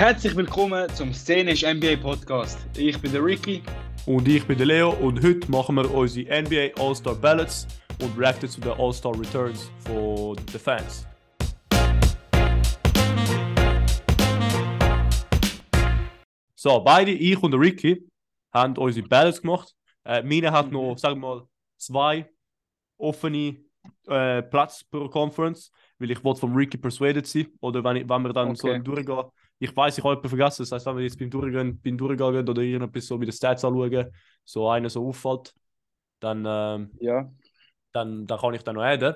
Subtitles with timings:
[0.00, 2.58] Herzlich willkommen zum Szenisch NBA Podcast.
[2.74, 3.62] Ich bin der Ricky.
[4.06, 7.66] Und ich bin der Leo und heute machen wir unsere NBA All-Star Ballots
[8.00, 11.06] und reacten zu den All-Star Returns von den Fans.
[16.54, 18.02] So, beide, ich und der Ricky,
[18.54, 19.76] haben unsere Ballots gemacht.
[20.06, 22.26] Äh, meine hat noch, sagen wir mal, zwei
[22.96, 23.58] offene
[24.06, 27.48] äh, Platz pro Conference, weil ich wollte vom Ricky persuaded sein.
[27.60, 28.80] Oder wenn, ich, wenn wir dann so Okay.
[28.82, 29.24] durchgehen.
[29.62, 30.62] Ich weiß, ich habe jemanden vergessen.
[30.62, 33.64] Das heißt, wenn wir jetzt beim Durchgehen, beim Durchgehen oder irgendetwas so mit den Stats
[33.64, 34.10] anschauen,
[34.44, 35.54] so einer so auffällt,
[36.18, 37.30] dann, ähm, Ja.
[37.92, 39.14] dann, dann kann ich dann noch adden.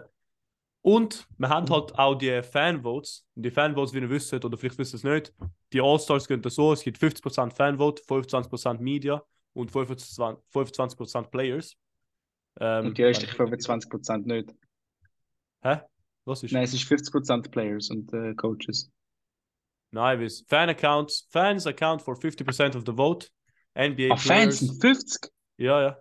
[0.82, 3.26] Und wir haben halt auch die Fanvotes.
[3.34, 5.32] Und die Fanvotes, wie ihr wisst, oder vielleicht wisst ihr es nicht,
[5.72, 9.22] die All-Stars gehen da so: es gibt 50% Fanvote, 25% Media
[9.54, 11.74] und 25%, 25% Players.
[12.60, 14.54] Ähm, Und die restlichen 25% nicht.
[15.62, 15.78] Hä?
[16.26, 16.52] Was ist?
[16.52, 18.90] Nein, es ist 50% Players und äh, Coaches.
[19.94, 23.28] Nein, es- Fan accounts, Fans account for 50% of the vote.
[23.76, 24.58] NBA Ah, Fans players.
[24.60, 25.30] sind 50?
[25.56, 25.96] Ja, ja.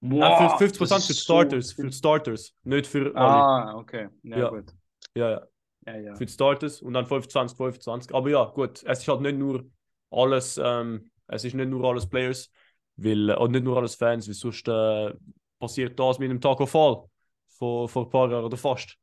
[0.00, 1.92] Wow, Nein, für 50% das für Starters, so für.
[1.92, 3.42] Starters, nicht für alle.
[3.42, 4.08] Ah, okay.
[4.22, 4.48] Ja, Ja.
[4.48, 4.72] gut.
[5.14, 5.46] Ja, ja.
[5.86, 6.14] Ja, ja.
[6.14, 8.14] Für die Starters und dann 25, 25.
[8.14, 9.64] Aber ja, gut, es ist halt nicht nur
[10.10, 12.50] alles, ähm, es ist nicht nur alles Players,
[12.96, 15.14] weil, und nicht nur alles Fans, weil sonst äh,
[15.58, 17.04] passiert das mit dem Taco Fall
[17.48, 18.96] vor, vor ein paar Jahren oder fast.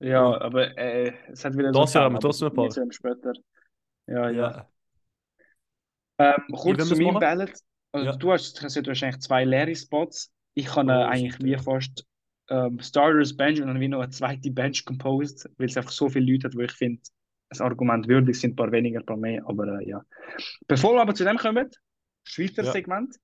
[0.00, 2.70] Ja, aber äh, es hat wieder Das so Jahr trotzdem ein paar.
[2.92, 3.32] später.
[4.06, 4.50] Ja, ja.
[4.50, 4.68] Ja.
[6.18, 7.18] Ähm, kurz zu meinem?
[7.18, 7.52] Ballot.
[7.92, 8.16] Also Ja.
[8.16, 10.32] du hast, hast ja wahrscheinlich zwei leere Spots.
[10.54, 12.06] Ich kann äh, Oh, eigentlich wie fast
[12.50, 16.08] ähm, Starters Bench und dann wie noch eine zweite Bench composed, weil es einfach so
[16.08, 17.02] viele Leute hat, wo ich finde,
[17.50, 20.02] das Argument würdig sind, ein paar weniger, ein paar mehr, aber äh, ja.
[20.66, 21.70] Bevor wir aber zu dem kommen,
[22.24, 22.72] Schweizer Ja.
[22.72, 23.16] Segment.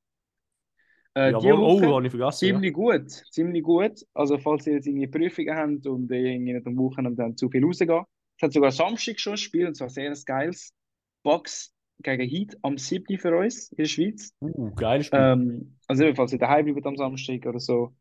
[1.15, 2.47] Äh, die Jawohl, Woche oh, habe ich vergessen.
[2.47, 2.53] Ja.
[2.53, 4.05] ziemlich gut, ziemlich gut.
[4.15, 7.49] Also falls ihr jetzt irgendwie Prüfungen habt und ihr irgendwie nicht am Wochenende dann zu
[7.49, 8.05] viel rausgehen.
[8.37, 10.73] Es hat sogar Samstag schon ein Spiel, und zwar sehr ein geiles.
[11.23, 11.73] Bucks
[12.03, 13.19] gegen Heat am 7.
[13.19, 14.35] für uns in der Schweiz.
[14.41, 15.19] Uh, geiles Spiel.
[15.19, 17.95] Ähm, also falls ihr daheim bleibt am Samstag oder so,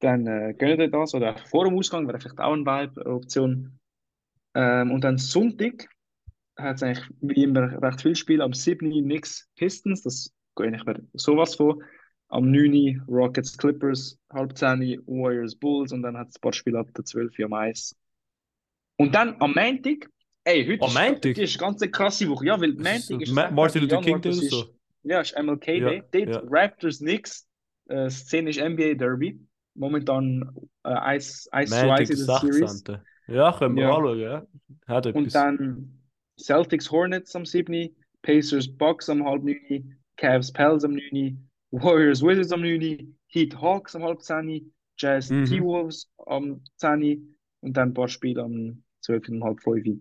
[0.00, 1.14] dann äh, gönnt ihr das.
[1.14, 3.78] Oder vor dem Ausgang wäre vielleicht auch eine Vibe-Option.
[4.54, 5.88] Ähm, und dann Sonntag
[6.56, 8.42] hat es eigentlich wie immer recht viel Spiel.
[8.42, 8.90] Am 7.
[8.90, 11.78] Knicks Pistons, das gehe ich mir sowas vor.
[12.32, 13.02] Am 9.
[13.08, 17.04] Rockets Clippers, halb 10 Warriors Bulls und dann hat es ein paar Spiele ab der
[17.04, 17.96] 12 am Eis.
[18.98, 20.08] Und dann am Montag,
[20.44, 21.38] ey, heute Am ist, Montag?
[21.38, 22.46] ist eine ganz krasse Woche.
[22.46, 24.64] Ja, weil ist Montag ist Ma- Martin Luther King Day ist- so.
[25.02, 26.02] ja, ist MLK Ja, Day.
[26.26, 26.42] Dort ja.
[26.48, 27.48] Raptors Knicks,
[27.88, 29.40] äh, szenisch NBA Derby.
[29.74, 30.42] Momentan
[30.84, 30.88] äh,
[31.70, 32.70] zu Montag, Eis in der Series.
[32.84, 32.98] 16.
[33.28, 33.94] Ja, können wir Ja.
[33.96, 34.46] anschauen, ja.
[34.86, 35.22] Hat etwas.
[35.22, 36.00] Und dann
[36.38, 37.94] Celtics Hornets am 7.
[38.22, 39.96] Pacers Bucks am halb 9.
[40.16, 41.48] Cavs Pels am 9.
[41.70, 43.16] Warriors Wizards am 9.
[43.28, 44.72] Heat Hawks am halb 10.
[44.98, 45.44] Jazz Mhm.
[45.46, 47.36] T-Wolves am 10.
[47.60, 49.28] Und dann ein paar Spiele am 12.
[49.28, 50.00] und halb 5.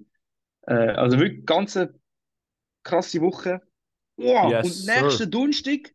[0.68, 1.94] Äh, also wirklich ganz eine
[2.84, 3.62] krasse Woche.
[4.18, 4.52] Wow.
[4.52, 5.28] Yes, und nächsten sir.
[5.28, 5.94] Donnerstag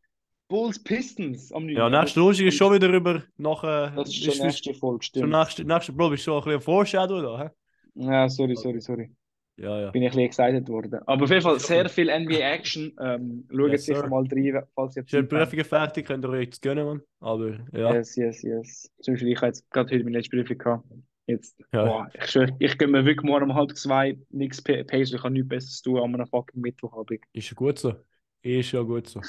[0.48, 1.76] Bulls Pistons am 9.
[1.76, 3.92] ja, nächste Woche ist schon wieder über nachher.
[3.96, 5.30] Das ist schon nächste Folge, stimmt.
[5.30, 7.50] nächste, nächste Bro, ist schon ein bisschen Foreshadow da, hä?
[7.94, 9.10] Ja, sorry, sorry, sorry.
[9.56, 9.90] Ja, ja.
[9.90, 11.00] bin ich ein bisschen excited worden.
[11.06, 12.96] Aber auf jeden Fall sehr viel NBA-Action.
[13.00, 15.28] Ähm, schaut Yes, sicher mal rein, falls ihr Schön.
[15.28, 17.02] Prüfungen fertig, könnt ihr euch jetzt gönnen, Mann.
[17.20, 17.94] Aber ja.
[17.94, 18.90] Yes, yes, yes.
[19.00, 20.84] Zum Beispiel, ich habe jetzt gerade heute meine letzte Prüfung gehabt.
[21.26, 21.84] Jetzt, Ja.
[21.84, 25.32] boah, ich schwöre, ich gehe mir wirklich morgen um halb zwei nichts Pace, ich habe
[25.32, 27.20] nichts Besseres tun an einem fucking Mittwochabend.
[27.32, 27.94] Ist ja gut so.
[28.42, 29.22] Ist ja gut so.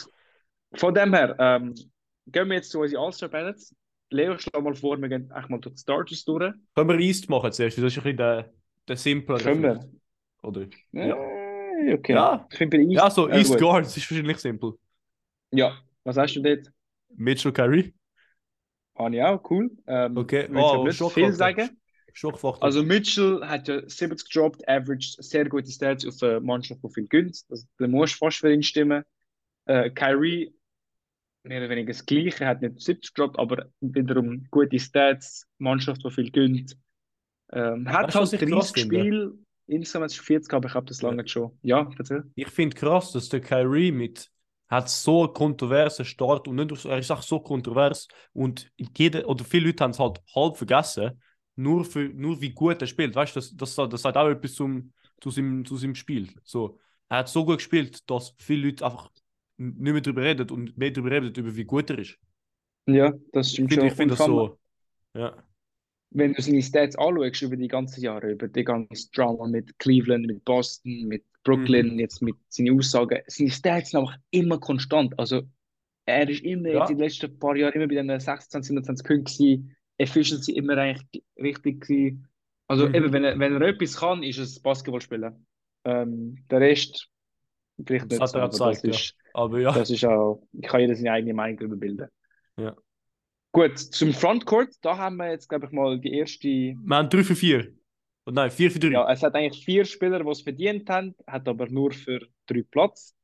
[0.74, 1.74] Von dem her, ähm,
[2.28, 3.74] gehen wir jetzt zu unseren All-Star Ballots.
[4.10, 6.54] Leo, schlag mal vor, wir gehen echt mal durch die Starters durch.
[6.76, 7.78] Können wir East machen zuerst?
[7.78, 8.52] Das ist ein bisschen der,
[8.88, 9.40] der simplere.
[9.40, 9.80] Können wir?
[10.46, 10.68] Oder?
[10.94, 12.14] Äh, okay.
[12.14, 12.48] Ja.
[12.52, 13.60] Ich finde bei East, Ja, so äh, East gut.
[13.60, 14.78] Guards ist wahrscheinlich simpel.
[15.52, 16.72] Ja, was hast du dort?
[17.18, 17.94] Mitchell Curry.
[18.98, 19.72] Habe ich auch, cool.
[19.88, 20.48] Ähm, Okay.
[20.50, 21.78] will ich Oh, viel sagen.
[22.14, 22.62] Schockfaktor.
[22.68, 27.08] Also Mitchell hat ja 70 gedroppt, averaged sehr gute Stats auf eine Mannschaft, die viel
[27.08, 27.44] gönnt.
[27.50, 29.04] Also, da musst du fast für ihn stimmen.
[29.66, 30.56] Äh, Kyrie,
[31.44, 36.12] mehr oder weniger das Gleiche, hat nicht 70 gedroppt, aber wiederum gute Stats, Mannschaft, die
[36.12, 36.78] viel gönnt.
[37.54, 39.10] Ähm, hat halt ich krass 30 finde?
[39.10, 39.34] Spiele,
[39.68, 41.58] insgesamt ist es 40, aber ich habe das lange schon.
[41.62, 42.24] Ja, erzähl.
[42.36, 44.32] Ich finde krass, dass der Kyrie mit
[44.68, 48.72] hat so einen kontroversen Start und nicht, nur so- er ist auch so kontrovers und
[48.98, 51.22] jeder oder viele Leute haben es halt halb vergessen,
[51.56, 53.16] nur, für, nur wie gut er spielt.
[53.16, 54.92] Weißt du, das, das, das sagt auch etwas zum,
[55.22, 56.30] zu, seinem, zu seinem Spiel.
[56.44, 56.80] So,
[57.10, 59.10] er hat so gut gespielt, dass viele Leute einfach
[59.58, 62.18] nicht mehr darüber reden und mehr darüber reden, über wie gut er ist.
[62.88, 63.88] Ja, das Ich stimmt finde schon.
[63.88, 64.60] ich find Und das vor allem, so.
[65.16, 65.44] Ja.
[66.12, 70.26] Wenn du seine Stats anschaust über die ganzen Jahre, über die ganze Drama mit Cleveland,
[70.28, 75.18] mit Boston, mit Brooklyn, jetzt mit seinen Aussagen, seine Stats sind einfach immer konstant.
[75.20, 75.44] Also
[76.06, 76.80] er ist immer Ja.
[76.80, 80.78] jetzt in den letzten paar Jahren immer bei den 16, 27 Punkten gewesen, Efficiency immer
[80.78, 82.28] eigentlich richtig gewesen.
[82.68, 82.96] Also Mhm.
[82.96, 85.46] eben, wenn er, wenn er etwas kann, ist es Basketball spielen.
[85.84, 87.10] Ähm, der Rest
[87.86, 88.94] vielleicht Das nicht hat so, er aber das gezeigt, ja.
[88.96, 89.72] ist, Aber ja.
[89.72, 92.08] das ist auch, ich kann jeder seine eigene Meinung darüber bilden.
[92.58, 92.76] Ja.
[93.56, 96.46] Gut, zum Frontcourt, da haben wir jetzt, glaube ich, mal die erste.
[96.50, 97.72] Wir haben 3 für 4.
[98.26, 98.88] Und nein, 4 für 3.
[98.90, 102.64] Ja, es hat eigentlich vier Spieler, die es verdient haben, hat aber nur für drei
[102.70, 103.16] Platz.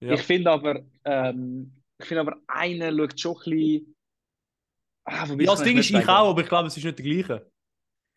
[0.00, 0.12] Ja.
[0.12, 3.94] Ich finde aber, ähm, ich finde aber, einer schaut schon ein bisschen.
[5.04, 6.08] Ah, Ja, das Ding ist, ich sagen.
[6.10, 7.50] auch, aber ich glaube, es ist nicht der gleiche.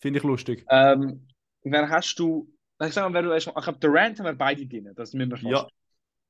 [0.02, 0.66] Finde ich lustig.
[0.70, 1.26] Ähm,
[1.64, 2.54] wer hast du?
[2.84, 4.92] Ich sag mal, wer du mal, ich glaube, Durant haben wir beide drin.
[4.94, 5.50] Das müssen wir fast.
[5.50, 5.68] Ja.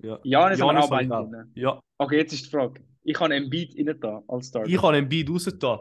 [0.04, 0.20] Ja.
[0.24, 1.32] Janis haben wir auch.
[1.56, 1.80] Ja.
[1.98, 2.82] Okay, jetzt ist die Frage.
[3.04, 4.70] Ich habe einen Beat rein da als Starter.
[4.70, 5.80] Ich habe einen Beat rausgetan.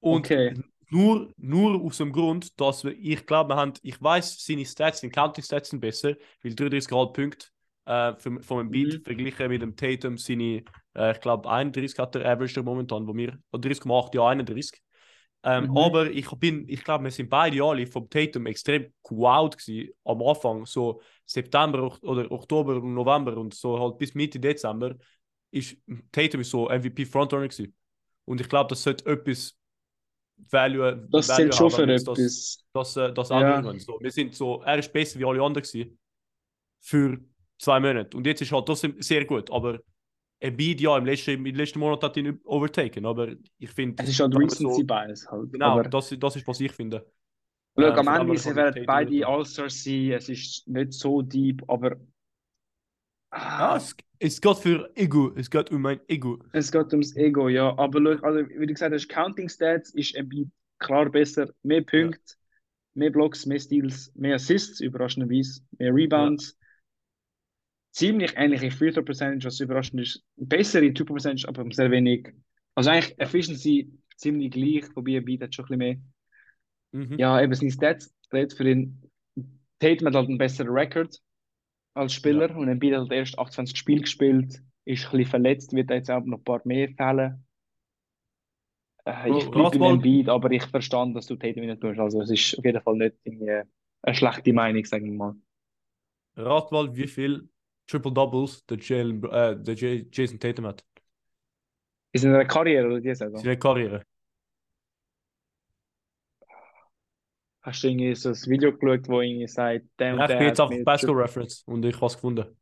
[0.00, 0.54] Und Okay.
[0.90, 5.00] nur, nur aus dem Grund, dass wir, ich glaube, wir haben, ich weiß, seine Stats,
[5.00, 7.46] seine Counting Stats sind besser, weil 33 Punkte
[7.86, 9.04] äh, vom, vom Embiid Mhm.
[9.04, 10.62] verglichen mit dem Tatum seine,
[10.94, 14.80] äh, ich glaube, 31 hat der Average momentan, wo wir, oder 30,8, ja, 31.
[15.44, 15.78] Ähm, Mhm.
[15.78, 20.22] Aber ich bin, ich glaube, wir sind beide alle vom Tatum extrem gewowt gewesen am
[20.22, 24.96] Anfang, so September oder Oktober und November und so halt bis Mitte Dezember
[25.50, 25.76] ist
[26.12, 27.74] Tatum ist so MVP Frontrunner gewesen.
[28.24, 29.56] Und ich glaube, das sollte etwas
[30.50, 32.64] Value, Das Value schon für jetzt das, etwas.
[32.72, 33.78] das, äh, das Ja.
[33.78, 35.98] So, wir sind so, er ist besser wie alle anderen gewesen
[36.80, 37.18] für
[37.58, 38.16] zwei Monate.
[38.16, 39.80] Und jetzt ist halt trotzdem sehr gut, aber
[40.40, 44.02] Embiid, ja, im letzten, im letzten Monat hat ihn overtaken, aber ich finde...
[44.02, 45.52] Es ist halt Recency so- Bias halt.
[45.52, 47.06] Genau, das, das ist, was ich finde.
[47.76, 50.12] schau, ähm, am Ende sie werden beide All-Stars sein.
[50.12, 51.96] Es ist nicht so deep, aber.
[53.56, 56.38] Ja, Ah, es, es geht für Ego, es geht um mein Ego.
[56.52, 57.76] es geht ums Ego, ja.
[57.78, 60.48] Aber schau, also, wie du gesagt hast, Counting Stats ist Embiid
[60.78, 61.48] klar besser.
[61.62, 62.34] Mehr Punkte,
[62.94, 66.56] mehr Blocks, mehr Steals, mehr Assists, überraschenderweise, mehr Rebounds.
[67.90, 70.24] Ziemlich ähnliche Throw Percentage, was überraschend ist.
[70.36, 72.28] Bessere Two Percentage, aber sehr wenig.
[72.74, 73.24] Also eigentlich Ja.
[73.24, 76.00] Efficiency ziemlich gleich, wobei Embiid hat schon ein bisschen
[76.92, 77.06] mehr.
[77.06, 77.18] Mhm.
[77.18, 79.02] Ja, eben seine Stats redet für ihn.
[79.78, 81.16] Tatum hat halt einen besseren Rekord
[81.94, 85.90] als Spieler und Embiid hat halt erst 28 Spiele gespielt, ist ein bisschen verletzt, wird
[85.90, 87.44] jetzt auch noch ein paar mehr fällen.
[89.04, 91.98] Äh, ich bleibe mal- Embiid, aber ich verstand, dass du Tatum nicht tust.
[91.98, 93.66] Also es ist auf jeden Fall nicht eine
[94.14, 95.34] schlechte Meinung, sagen wir mal.
[96.36, 97.48] Rat mal, wie viel
[97.88, 100.84] Triple Doubles der, Jalen, äh, der J Jason Tatum hat.
[102.12, 103.36] Ist in einer Karriere oder die Saison?
[103.38, 104.02] Seine Karriere.
[107.62, 110.46] Hast du irgendwie so ein Video geschaut, wo irgendwie sagt, der und Ja, ich bin
[110.46, 112.56] jetzt auf Basketball Reference und ich habe es gefunden.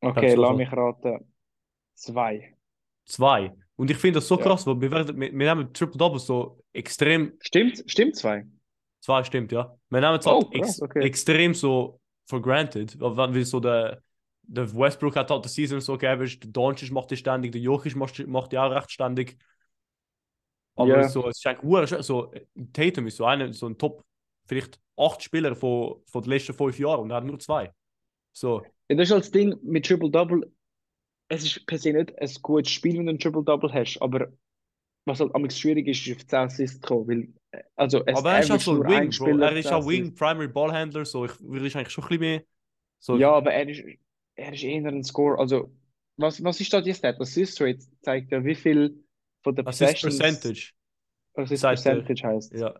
[0.00, 1.32] Okay, lass so- mich raten.
[1.94, 2.54] Zwei.
[3.04, 3.52] Zwei.
[3.76, 4.42] Und ich finde das so Ja.
[4.42, 7.34] krass, weil wir, werden, wir, wir nehmen Triple Doubles so extrem.
[7.40, 8.46] Stimmt, stimmt zwei.
[9.00, 9.76] Zwei stimmt, ja.
[9.90, 11.00] Wir nehmen es Oh, halt krass, ex, okay.
[11.04, 12.98] extrem so for granted.
[13.00, 14.00] Wenn wir so der,
[14.42, 17.96] der Westbrook hat halt die Season so geaveraged, der Doncic macht die ständig, der Jokic
[17.96, 19.38] macht, macht die auch recht ständig.
[20.76, 21.02] Aber Ja.
[21.02, 22.32] so, es ur- so,
[22.72, 24.04] Tatum ist so, einer, so ein Top,
[24.46, 27.72] vielleicht acht Spieler von, von den letzten fünf Jahren und er hat nur zwei.
[28.32, 30.50] So, Ja, das ist halt das Ding mit Triple-Double.
[31.28, 34.28] Es ist per se nicht ein gutes Spiel, wenn du ein Triple-Double hast, aber
[35.06, 37.08] was halt am schwierig ist, ist auf 10 Assists zu kommen,
[37.52, 39.38] weil, also es aber er ist auch average so Wing, Bro.
[39.38, 40.14] Er ist 10 auch Wing.
[40.14, 42.42] Primary Ballhandler, so, ich würde ich eigentlich schon ein bisschen mehr.
[43.00, 43.82] So, Ja, aber er ist,
[44.34, 45.38] er ist eher ein Score.
[45.38, 45.72] Also,
[46.16, 47.20] was, was ist da die Stat?
[47.20, 49.04] Assist Rate zeigt ja, wie viel
[49.42, 50.72] von der Assist Percentage.
[51.34, 51.70] Assist er.
[51.70, 52.52] Percentage heißt.
[52.54, 52.74] Ja.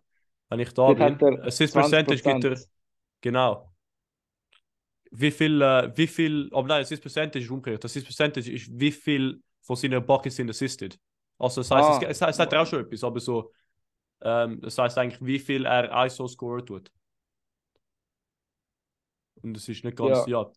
[0.49, 2.67] Wenn ich da Dort bin, hat Assist Percentage gibt er, 20%.
[3.21, 3.69] genau.
[5.11, 7.85] Wie viel, äh, wie viel, aber nein, Assist Percentage ist umgekehrt.
[7.85, 10.99] Assist Percentage ist, wie viel von seinen Buckets sind assisted.
[11.37, 12.09] Also, das heißt, Ah.
[12.09, 13.51] es, es, sagt auch schon etwas, aber so,
[14.21, 16.91] ähm, das heißt eigentlich, wie viel er ISO scorer tut.
[19.41, 20.49] Und es ist nicht ganz, ja.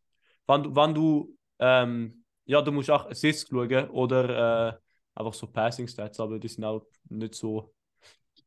[0.47, 4.79] Wenn du, wenn du, ähm, ja, du musst auch Assists schauen oder äh,
[5.15, 7.75] einfach so Passing Stats, aber die sind auch nicht so,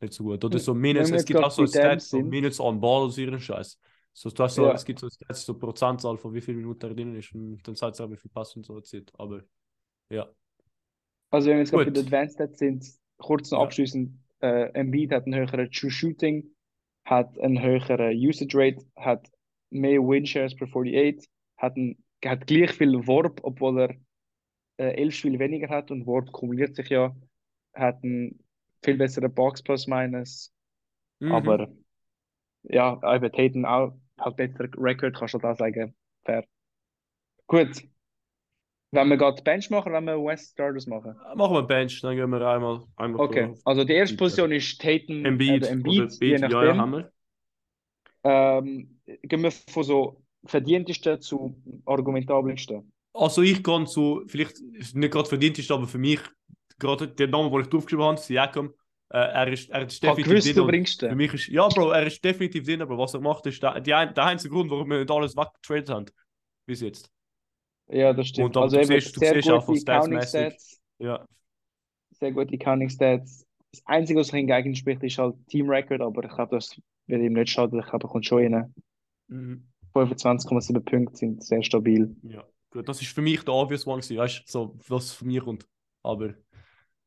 [0.02, 0.44] nicht so gut.
[0.44, 2.22] Oder so Minutes, wir es gibt auch so Stats, so.
[2.22, 3.80] Minutes on Ball und so ihren Scheiß.
[4.14, 4.74] So, du hast so, Ja.
[4.74, 7.76] Es gibt so Stats, so Prozentzahl von wie viele Minuten er drin ist und dann
[7.76, 9.12] sagt es auch, wie viel Pass und so zieht.
[9.18, 9.42] Aber
[10.10, 10.30] ja.
[11.32, 12.86] Also, wenn wir jetzt gerade den Advanced Stats sind,
[13.18, 13.66] kurz noch Ja.
[13.66, 16.56] abschließend, äh, Embiid hat einen höheren True Shooting,
[17.06, 19.30] hat einen höheren Usage Rate, hat
[19.70, 23.96] mehr Win Shares per 48, hat, ein, hat gleich viel Warp, obwohl er
[24.78, 27.16] äh, elf Spiele weniger hat und Warp kumuliert sich ja,
[27.74, 28.44] hat einen
[28.84, 30.54] viel besseren Box Plus Minus,
[31.22, 31.32] Mhm.
[31.34, 31.70] aber
[32.64, 36.46] ja, eben Tatum auch halt besser Record, kannst du da sagen, fair.
[37.48, 37.84] Gut.
[38.92, 41.16] Wenn wir gerade Bench machen, wenn wir West Starters machen.
[41.36, 43.62] Machen wir Bench, dann gehen wir einmal, einmal Okay, durch.
[43.66, 46.78] also die erste Position ist Tatum Embiid, oder oder Embiid, je Embiid, ja, ja, nachdem.
[46.78, 47.12] haben wir.
[48.24, 51.56] Ähm, gehen wir von so verdientesten zu
[51.86, 52.92] argumentabelsten.
[53.14, 54.62] Also ich gehe zu, vielleicht
[54.94, 56.20] nicht gerade verdient ist, aber für mich,
[56.78, 58.74] gerade der Name, den ich draufgeschrieben habe, Siakam,
[59.12, 61.10] Äh, er, ist, er ist definitiv gewusst, du bringst den.
[61.10, 63.74] Für mich ist, ja, Bro, er ist definitiv drin, aber was er macht, ist der,
[63.74, 66.06] ein, der einzige Grund, warum wir nicht alles weggetradet haben.
[66.68, 67.12] Bis jetzt.
[67.88, 68.56] Ja, das stimmt.
[68.56, 70.30] Und also du siehst- du sehr siehst auch von Counting Statsmäßig.
[70.30, 70.82] Stats.
[71.00, 71.26] Ja.
[72.20, 73.46] Sehr gute Counting Stats.
[73.72, 77.34] Das Einzige, was hingegen spricht, ist halt Team Record, aber ich glaube, das wird ihm
[77.34, 77.80] nicht schaden.
[77.80, 78.74] Ich glaube, er kommt schon rein.
[79.28, 79.69] Mhm.
[79.94, 82.16] 25,7 Punkte sind sehr stabil.
[82.24, 82.44] Ja.
[82.72, 85.42] Gut, das ist für mich der obvious one gewesen, weißt du, so, was von mir
[85.42, 85.68] kommt.
[86.04, 86.36] Aber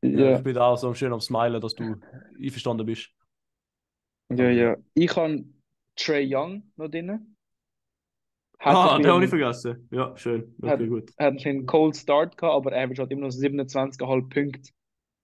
[0.02, 0.08] ja.
[0.10, 1.94] Ja, ich bin auch so schön am Smilen, dass du
[2.40, 3.10] einverstanden bist.
[4.30, 4.76] ja, ja.
[4.94, 5.44] Ich habe
[5.96, 7.36] Trey Young noch drin.
[8.58, 9.88] Hat ah, den habe ich vergessen.
[9.90, 10.54] Ja, schön.
[10.62, 11.10] Hat- gut.
[11.18, 14.70] hat einen Cold Start gehabt, aber er hat immer noch 27,5 Punkte.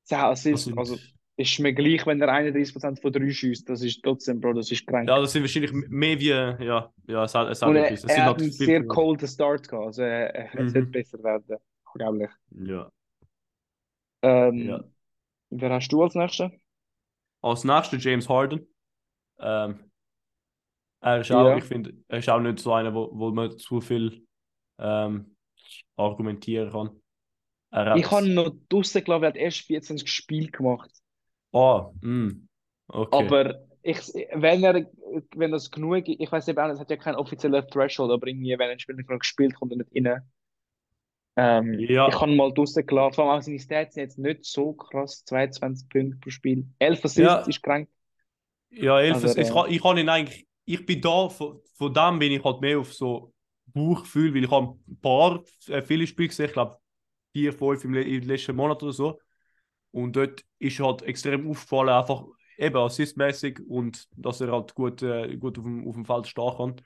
[0.05, 0.97] 10 Das Assists, also
[1.39, 3.69] ist mir gleich, wenn er 31% von 3 schießt.
[3.69, 5.09] Das ist trotzdem, Bro, das ist krank.
[5.09, 8.41] ja, das sind wahrscheinlich mehr wie, ja, ja, es hat, es hat er, er hat
[8.43, 9.87] einen sehr colden Start gehabt.
[9.87, 10.67] Also er, Mhm.
[10.67, 11.57] es wird besser werden.
[11.95, 12.31] Unglaublich.
[12.51, 12.91] Ja.
[14.23, 14.85] Ähm, Ja.
[15.51, 16.51] Wer hast du als Nächster?
[17.41, 18.67] Als nächster James Harden.
[19.41, 19.91] Ähm,
[21.01, 21.57] er ist auch, Ja.
[21.57, 24.27] ich finde, er ist auch nicht so einer, wo, wo man zu viel
[24.81, 25.37] ähm,
[25.97, 27.01] argumentieren kann.
[27.71, 30.91] Hat, Ich habe noch draussen gelassen, er hat erst 14 Spiele gemacht.
[31.53, 32.49] Ah, mm,
[32.89, 33.33] okay.
[33.33, 33.99] Aber ich,
[34.35, 34.87] wenn er,
[35.35, 38.11] wenn das genug ist, ich weiß eben auch nicht, es hat ja keinen offiziellen Threshold,
[38.13, 40.23] aber irgendwie, wenn ein Spieler nicht genug gespielt, kommt er nicht rein.
[41.37, 42.07] Ähm, Ja.
[42.07, 45.25] Ich ihn mal draussen gelassen, vor allem auch seine Stats sind jetzt nicht so krass,
[45.25, 46.67] 22 Punkte pro Spiel.
[46.79, 47.49] 11 Assists Ja.
[47.49, 47.89] ist krank.
[48.71, 51.93] Ja, elf, Aber, ich, äh, kann, ich kann ihn eigentlich, ich bin da, von, von
[51.95, 53.33] dem bin ich halt mehr auf so
[53.67, 56.79] Bauchgefühl, weil ich habe ein paar, äh, viele Spiele gesehen, ich glaube
[57.33, 59.19] vier, fünf im, im letzten Monat oder so.
[59.91, 62.25] Und dort ist halt extrem aufgefallen, einfach
[62.59, 66.53] eben assistmäßig und dass er halt gut, äh, gut auf, dem, auf dem Feld stehen
[66.57, 66.77] kann.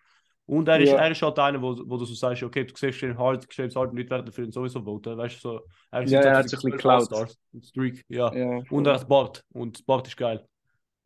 [0.44, 0.98] Und er ist, Ja.
[0.98, 3.74] er ist halt einer, wo, wo du so sagst, okay, du siehst den Hard, James
[3.76, 5.16] Harden, Leute werden für ihn sowieso voten.
[5.16, 7.36] Weißt du, so, er ist Ja, er hat sich ein bisschen 12 geklaut.
[7.62, 8.34] Streak, ja.
[8.34, 9.44] Ja, Und er hat Bart.
[9.52, 10.44] Und Bart ist geil.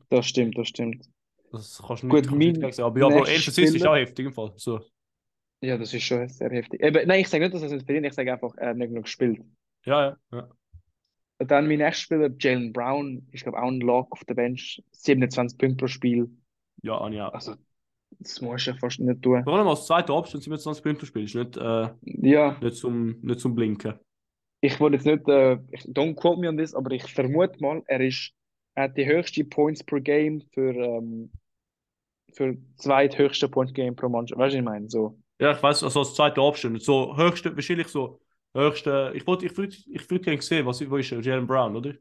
[0.09, 1.07] das stimmt, das stimmt.
[1.53, 2.85] Das kannst du Gut, nicht, nicht mein.
[2.87, 4.53] Aber ja, nächster 11 Assists ist auch heftig im Fall.
[4.57, 4.81] So.
[5.61, 6.83] Ja, das ist schon sehr heftig.
[6.83, 8.77] Eben, nein, ich sage nicht, dass er es nicht verdient, ich sage einfach, er hat
[8.77, 9.41] nicht genug gespielt.
[9.85, 10.17] Ja, ja.
[10.33, 10.49] ja.
[11.39, 15.59] Dann mein nächster Spieler, Jalen Brown, ich glaube auch ein Lock auf der Bench, 27
[15.59, 16.31] Punkte pro Spiel.
[16.83, 17.19] Ja, Anja.
[17.25, 17.29] Ja.
[17.31, 17.55] Also,
[18.21, 19.45] das musst du ja fast nicht tun.
[19.45, 23.55] Vor allem als zweiter Option 27 Punkte spielst, nicht, äh, Ja, nicht, zum, nicht zum
[23.55, 23.99] Blinken.
[24.61, 27.83] ich wollte jetzt nicht, äh, ich, don't quote me on this, aber ich vermute mal,
[27.87, 28.33] er ist,
[28.75, 31.31] er hat die höchste Points per Game für, ähm,
[32.35, 34.39] für zweithöchste Point Game pro Mannschaft.
[34.39, 34.89] Weißt du, was ich meine?
[34.91, 35.19] So.
[35.41, 36.79] Ja, ich weiß, also als zweiter Option.
[36.81, 38.21] So höchste, wahrscheinlich so
[38.57, 39.13] höchste.
[39.15, 41.21] Ich wollte, ich würde, ich würde gerne sehen, was, wo ist er?
[41.21, 41.95] Jalen Brown, oder?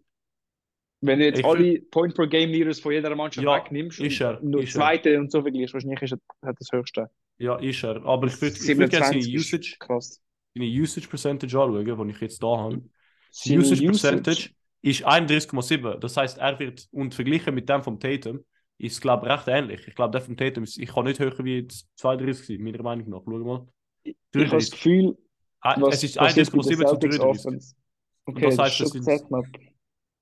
[1.01, 4.19] Wenn du jetzt Ich alle Point per Game Leaders von jeder Mannschaft Ja, wegnimmst ist
[4.21, 4.81] er, nur ist er.
[4.81, 7.09] zweite und so vergleichst, wahrscheinlich ist er hat das höchste.
[7.37, 8.03] Ja, ist er.
[8.05, 10.21] Aber ich würde, ich würde gerne seine 27 ist Usage, krass.
[10.53, 12.83] seine Usage Percentage anschauen, die ich jetzt da habe.
[13.31, 14.49] Seine Usage Percentage
[14.81, 15.99] ist 31,7.
[15.99, 18.43] Das heißt, er wird, und verglichen mit dem vom Tatum,
[18.77, 19.87] ist glaube ich, recht ähnlich.
[19.87, 22.83] Ich glaube, der vom Tatum ist, ich kann nicht höher wie jetzt 32 sein, meiner
[22.83, 23.21] Meinung nach.
[23.25, 23.67] Schau mal.
[24.03, 24.71] Ich habe das 33.
[24.71, 25.17] Gefühl,
[25.73, 27.19] was es ist 31,7 den zu Celtics 33.
[27.19, 27.75] Offense.
[28.25, 29.21] Und Okay, das heißt, ist das sind-.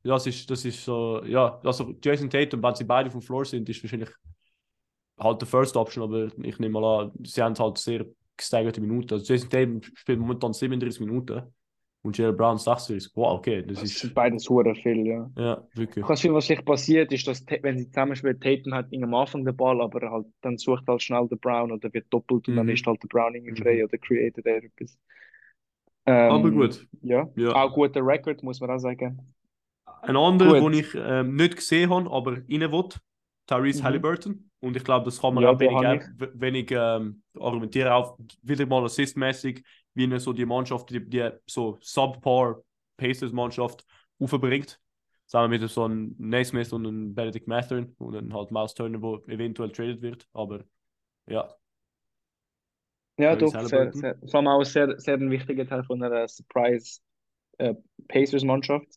[0.04, 3.70] Das ist, das ist so, ja, also Jason Tatum, wenn sie beide vom Floor sind,
[3.70, 4.10] ist wahrscheinlich
[5.20, 9.14] halt der First Option, aber ich nehme mal an, sie haben halt sehr gesteigerte Minuten.
[9.14, 11.44] Also Jason Tatum spielt momentan 37 Minuten
[12.02, 13.12] und Jalen Brown 36.
[13.16, 15.30] Wow, okay, das Das ist, sind beides hure viel, ja.
[15.38, 16.06] ja, wirklich.
[16.08, 20.12] Was vielleicht passiert, ist, dass, wenn sie zusammenspielen, Tatum hat am Anfang den Ball, aber
[20.12, 22.74] halt, dann sucht halt schnell der Brown oder wird doppelt und dann Mhm.
[22.74, 23.64] ist halt der Brown irgendwie Mhm.
[23.64, 24.98] frei oder created er etwas.
[26.06, 26.88] Ähm, Aber gut.
[27.02, 27.30] Ja.
[27.36, 27.54] Ja.
[27.54, 29.34] Auch guter Record, muss man auch sagen.
[30.02, 30.74] Ein anderer, Gut.
[30.74, 32.90] den ich ähm, nicht gesehen habe, aber rein will,
[33.48, 33.84] Tyrese Mhm.
[33.84, 34.52] Halliburton.
[34.60, 36.04] Und ich glaube, das kann man Ja, auch wenig,
[36.36, 41.78] wenig ähm, argumentieren, auch wieder mal assistmäßig, wie er so die Mannschaft, die, die so
[41.82, 42.62] Subpar
[42.98, 43.86] Pacers-Mannschaft
[44.20, 44.80] aufbringt.
[45.26, 49.18] Zusammen mit so einem Naismith und einem Benedict Mathurin und dann halt Miles Turner, wo
[49.28, 50.28] eventuell traded wird.
[50.34, 50.64] Aber
[51.28, 51.50] ja,
[53.18, 57.00] Ja, doch, sehr, sehr, vor allem auch sehr, sehr ein wichtiger Teil von einer Surprise
[57.60, 57.76] äh,
[58.08, 58.88] Pacers-Mannschaft.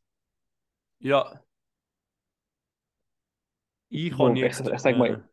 [1.00, 1.42] ja.
[3.88, 4.61] Ich Wo- habe jetzt.
[4.61, 5.28] ich- ich sag mal-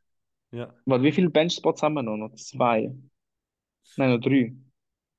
[0.52, 0.74] äh, ja.
[0.86, 2.18] Warte, wie viele Benchspots haben wir noch?
[2.18, 2.94] Noch zwei?
[3.98, 4.54] Nein, noch drei.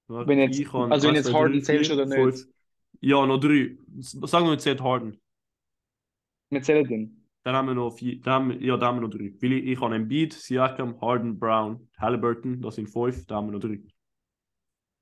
[0.06, 2.16] Warte, Wenn jetzt- ich habe also wenn jetzt Harden zählst oder nicht?
[2.18, 2.48] fünf.
[3.00, 3.76] Ja, noch drei.
[3.98, 5.20] Sagen wir jetzt zählt Harden.
[6.50, 7.23] Mit Zeledin.
[7.44, 8.20] Dann haben wir noch vier.
[8.24, 9.32] Haben wir, ja, haben wir noch drei.
[9.40, 12.60] Weil ich, ich habe Embiid, Siakam, Harden, Brown, Halliburton.
[12.62, 13.26] Das sind fünf.
[13.26, 13.80] Dann haben wir noch drei.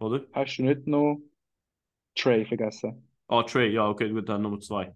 [0.01, 0.27] Oder?
[0.33, 1.23] Hast du nicht noch
[2.17, 3.09] Trey vergessen?
[3.29, 3.73] Ah, Trey.
[3.73, 4.93] Ja, okay, gut, dann Nummer zwei.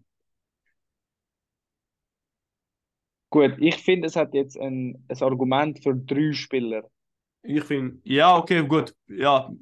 [3.31, 6.91] Gut, ich finde, es hat jetzt ein, ein Argument für drei Spieler.
[7.43, 8.93] Ich finde, ja, okay, gut.
[9.07, 9.53] Ja,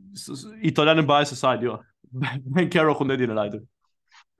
[0.62, 1.80] Italiener Bias aside, ja.
[2.44, 3.60] Ben Carroll kommt nicht rein, leider.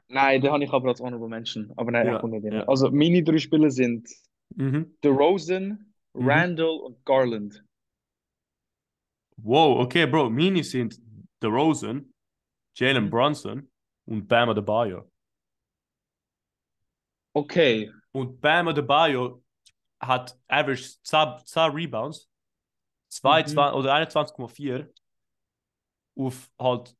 [0.09, 1.73] Nein, den habe ich aber als Honorable Mention.
[1.77, 2.65] Aber nein, Ja, kommt nicht ja.
[2.65, 4.09] Also meine drei Spieler sind
[4.57, 4.97] Mhm.
[5.03, 6.29] DeRozan, Mhm.
[6.29, 7.65] Randall und Garland.
[9.37, 10.31] Wow, okay, Bro.
[10.31, 11.01] Meine sind
[11.43, 12.13] DeRozan,
[12.77, 13.11] Jalen Mhm.
[13.11, 13.71] Brunson
[14.07, 15.11] und Bam Adebayo.
[17.35, 17.91] Okay.
[18.13, 19.43] Und Bam Adebayo
[20.01, 22.29] hat average 10, 10 Rebounds,
[23.09, 23.79] 22 Mhm.
[23.79, 24.89] oder 21,4
[26.17, 26.95] auf halt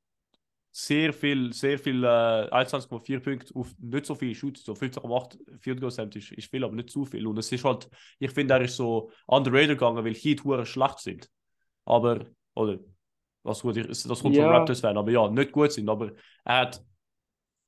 [0.77, 5.81] sehr viel, sehr viel, äh, 21,4 Punkte auf nicht so viel Shoots, so 15,8 Field
[5.81, 7.27] Goal ist, ist viel, aber nicht zu viel.
[7.29, 7.89] Und es ist halt,
[8.19, 11.31] ich finde, er ist so underrated gegangen, weil Heat hure schlecht sind.
[11.87, 12.79] Aber, oder,
[13.45, 14.51] was gut, ich- das kommt von Ja.
[14.51, 16.13] Raptors-Fan, aber ja, nicht gut sind, aber
[16.45, 16.85] er hat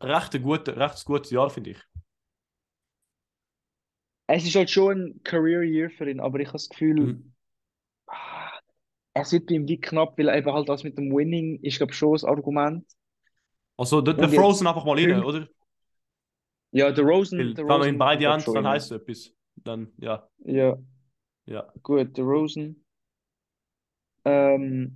[0.02, 1.78] recht ein gute, recht gutes Jahr, finde ich.
[4.28, 7.32] Es ist halt schon ein Career Year für ihn, aber ich habe das Gefühl, Mhm.
[9.22, 11.92] Es wird bei ihm wie knapp, weil eben halt das mit dem Winning ist, glaube
[11.92, 12.84] ich, schon das Argument.
[13.76, 15.48] Also, der, der Frozen einfach mal rein, oder?
[16.72, 18.90] Ja, der Rosen, Weil, der wenn man Rosen in beide kommt Hand, schon dann heißt
[18.92, 19.32] es etwas.
[19.56, 20.76] Dann, ja, Ja,
[21.46, 21.72] ja.
[21.82, 22.84] gut, der Rosen.
[24.24, 24.94] Ähm,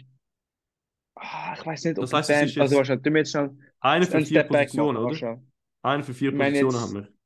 [1.15, 3.51] ah, ich weiß nicht, ob Das heißt, ist also wahrscheinlich, du jetzt schnell
[3.81, 5.41] eine für einen vier Positionen, oder?
[5.83, 7.21] Eine für vier Ich meine Positionen jetzt- haben wir.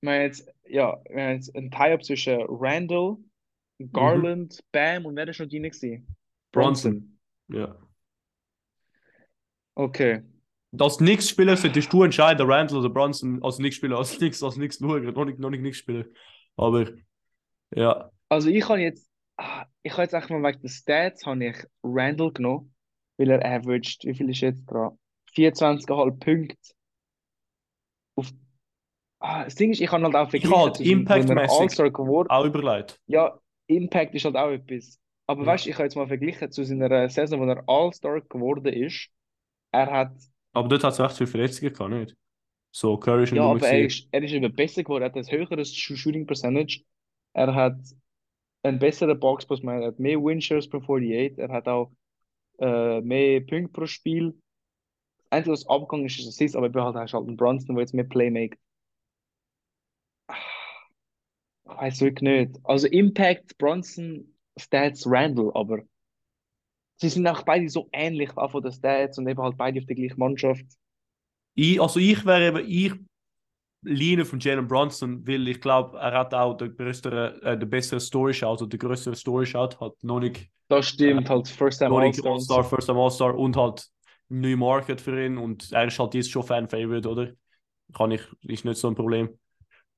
[0.00, 3.18] Wir haben jetzt, ja, wir haben jetzt ein Tie-Up zwischen Randall,
[3.90, 6.06] Garland, Bam und wer ist noch drin gewesen?
[6.52, 7.18] Bronson.
[7.48, 7.76] Ja.
[9.74, 10.22] Okay.
[10.78, 15.04] Als Nix-Spieler solltest du entscheiden, Randall oder Bronson, als Nix-Spieler, als Nix, als Nix schauen,
[15.04, 16.04] noch nicht, noch nicht Nix-Spieler.
[16.56, 16.88] Aber,
[17.74, 18.10] ja.
[18.28, 21.56] Also ich habe jetzt, ah, ich habe jetzt einfach mal wegen den Stats habe ich
[21.82, 22.74] Randall genommen,
[23.18, 24.98] weil er averaged, wie viel ist jetzt dran?
[25.34, 26.56] 24,5 Punkte.
[28.16, 28.30] Auf,
[29.20, 32.28] ah, das Ding ist, ich habe halt auch Ich verglichen, halt er Impact-mäßig All-Star geworden
[32.30, 33.00] auch überlegt.
[33.06, 35.00] Ja, Impact ist halt auch etwas.
[35.26, 35.46] Aber Ja.
[35.46, 39.08] weißt du, ich habe jetzt mal verglichen zu seiner Saison, wo er All-Star geworden ist.
[39.72, 40.12] Er hat,
[40.52, 42.16] Aber dort hat es recht viele Verletzungen gehabt, nicht?
[42.72, 45.30] So, Curry ist ja, aber er ist, er ist eben besser geworden, er hat ein
[45.30, 46.82] höheres Sh- Shooting Percentage.
[47.32, 47.78] Er hat
[48.62, 51.92] einen besseren Boxpass, er hat mehr Winshares per 48, er hat auch
[52.60, 54.34] äh, mehr Punkte pro Spiel.
[55.30, 58.04] Einzige, was abgegangen ist, ist Assist, aber halt hast halt einen Brunson, der jetzt mehr
[58.04, 58.58] Playmaker.
[61.64, 62.60] Ich weiß wirklich nicht.
[62.62, 65.82] Also Impact, Brunson, Stats, Randall, aber
[66.96, 69.86] sie sind auch beide so ähnlich, auch von den Stats und eben halt beide auf
[69.86, 70.64] der gleichen Mannschaft.
[71.54, 72.92] Ich, also ich wäre eben, ich
[73.82, 78.00] leane von Jalen Brunson, weil ich glaube, er hat auch den größeren, äh, den besseren
[78.00, 81.94] Story Shout oder den größeren Story Shout, hat noch nicht, Das stimmt, halt First Time
[81.94, 82.54] noch nicht All-Star und so.
[82.54, 83.86] All-Star, First Time All-Star und halt
[84.28, 87.32] New Market für ihn und er ist halt jetzt schon Fan-Favorite, oder?
[87.94, 89.38] Kann ich, ist nicht so ein Problem,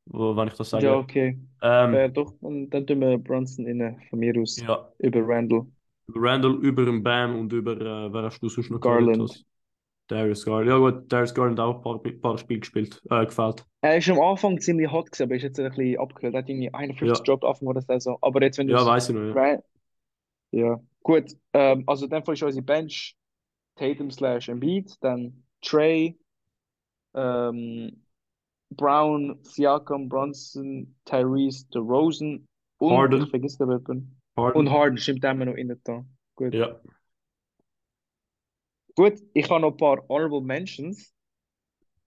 [0.06, 0.86] wo- wenn ich das sage.
[0.86, 1.38] Ja, okay.
[1.62, 5.66] ähm, Äh, doch, dann, dann tun wir Brunson innen von mir aus ja, über Randall.
[6.14, 9.18] Randall über den Bam und über, äh, wer hast du sonst noch Garland.
[9.20, 9.44] hast?
[10.08, 10.68] Darius Garland.
[10.70, 13.66] Ja gut, Darius Garland auch ein paar, paar Spiele gespielt, äh, gefällt.
[13.82, 16.34] Er ist am Anfang ziemlich hot gewesen, aber ist jetzt ein bisschen abgekühlt.
[16.34, 17.24] Er hat irgendwie 51 Ja.
[17.24, 18.18] Drop Anfang der Saison.
[18.20, 19.40] Aber jetzt, wenn du Ja, weiß ich noch, ja.
[20.50, 21.32] Ja, gut.
[21.52, 23.16] Ähm, also in dem Fall ist unsere Bench
[23.76, 26.18] Tatum slash Embiid, dann Trey,
[27.14, 28.03] ähm,
[28.76, 32.46] Brown, Siakam, Brunson, Tyrese, DeRozan
[32.78, 33.22] und Harden.
[33.24, 34.20] ich vergesse da jemanden.
[34.36, 34.58] Harden.
[34.58, 36.04] Und Harden stimmt der noch innen da.
[36.36, 36.54] Gut.
[36.54, 36.80] Ja.
[38.96, 41.12] Gut, ich habe noch ein paar Honorable Mentions.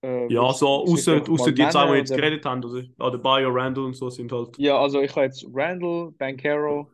[0.02, 2.22] Äh, Ja, so außer, außer die zwei, die jetzt oder?
[2.22, 2.84] geredet haben, oder?
[3.00, 4.58] Oder Bio, Randall und so sind halt.
[4.58, 6.90] Ja, also ich habe jetzt Randall, Bankero,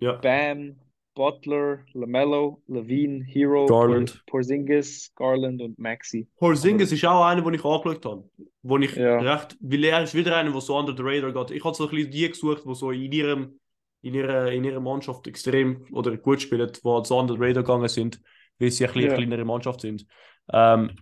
[0.00, 0.12] Ja.
[0.14, 0.76] Bam,
[1.18, 4.22] Butler, LaMelo, Levine, Hero, Garland.
[4.26, 6.28] Por- Porzingis, Garland und Maxi.
[6.38, 8.24] Porzingis ist auch einer, den ich angeschaut habe.
[8.62, 9.18] Wo ich Ja.
[9.18, 11.56] recht, weil er ist wieder einer, der so under the radar geht.
[11.56, 13.58] Ich habe so ein bisschen die gesucht, die so in ihrem,
[14.02, 17.88] in ihrer, in ihrer Mannschaft extrem oder gut spielen, die so under the radar gegangen
[17.88, 18.20] sind,
[18.60, 19.14] weil sie ein bisschen Ja.
[19.16, 20.06] eine kleinere Mannschaft sind.
[20.52, 20.92] Ähm,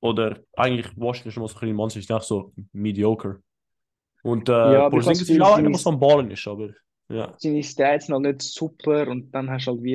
[0.00, 3.40] oder eigentlich Washington schon mal so eine kleine Mannschaft, ist nicht so mediocre.
[4.24, 6.70] Und äh, Ja, Porzingis ist auch einer, der so am Ballen ist, aber
[7.12, 7.34] ja.
[7.38, 9.94] Seine Stats noch nicht super und dann hast du halt wie,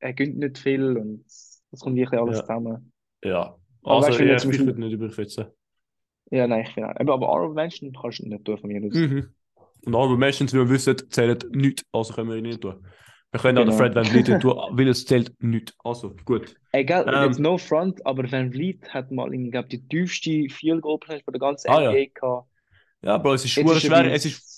[0.00, 1.24] er gönnt nicht viel und
[1.70, 2.42] das kommt wirklich alles Ja.
[2.42, 2.92] zusammen.
[3.24, 3.56] Ja.
[3.82, 5.46] Aber Also, weißt ja, jetzt zum ich Beispiel- würde nicht überschätzen.
[6.30, 6.96] Ja, nein, ich finde auch.
[6.96, 8.94] Aber, Honorable Menschen kannst du nicht tun von mir aus.
[8.94, 9.28] Mhm.
[9.86, 11.84] Und alle Menschen, wie wir wissen, zählen nichts.
[11.92, 12.84] Also können wir ihn nicht tun.
[13.30, 13.78] Wir können auch den Genau.
[13.78, 15.74] Fred Van Vliet tun, weil es zählt nichts.
[15.84, 16.54] Also, gut.
[16.72, 17.28] Egal, Ähm.
[17.28, 21.24] jetzt no front, aber Van Vliet hat mal, ich glaube, die tiefste Field Goal Percentage
[21.24, 21.90] von der ganzen Ah, ja.
[21.92, 22.48] NBA gehabt.
[23.02, 24.12] Ja, Bro, es ist ist er schwer.
[24.12, 24.57] Es ist,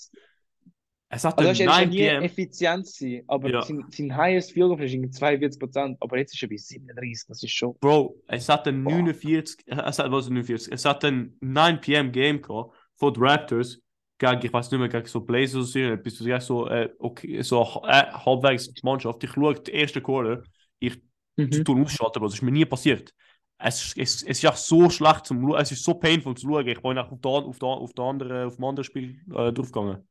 [1.11, 2.23] Also, er ist ja 9 nie PM.
[2.23, 3.61] effizient gewesen, aber Ja.
[3.61, 5.19] sein, sein highest Field Goal Percentage ist
[5.59, 7.75] 42%, aber jetzt ist er bei 37, das ist schon.
[7.79, 8.71] Bro, es hat Boah.
[8.71, 13.79] 49, es hat, was 49, es hat einen 9 PM Game gehabt von den Raptors
[14.17, 17.41] gegen, ich weiß nicht mehr, gegen so Blazers oder so, etwas, gegen so, äh, okay,
[17.41, 19.23] so äh, halbwegs Mannschaft.
[19.23, 20.43] Ich schaue die erste Quarter,
[20.79, 20.97] ich
[21.37, 21.63] Mhm.
[21.63, 23.13] tue ausschalten, Bro, das ist mir nie passiert.
[23.57, 26.67] es, es, es ist auch so schlecht zum es ist so painful zu schauen.
[26.67, 28.05] Ich bin auch auf, der, auf, der, auf, der
[28.47, 30.07] auf dem anderen Spiel äh, draufgegangen.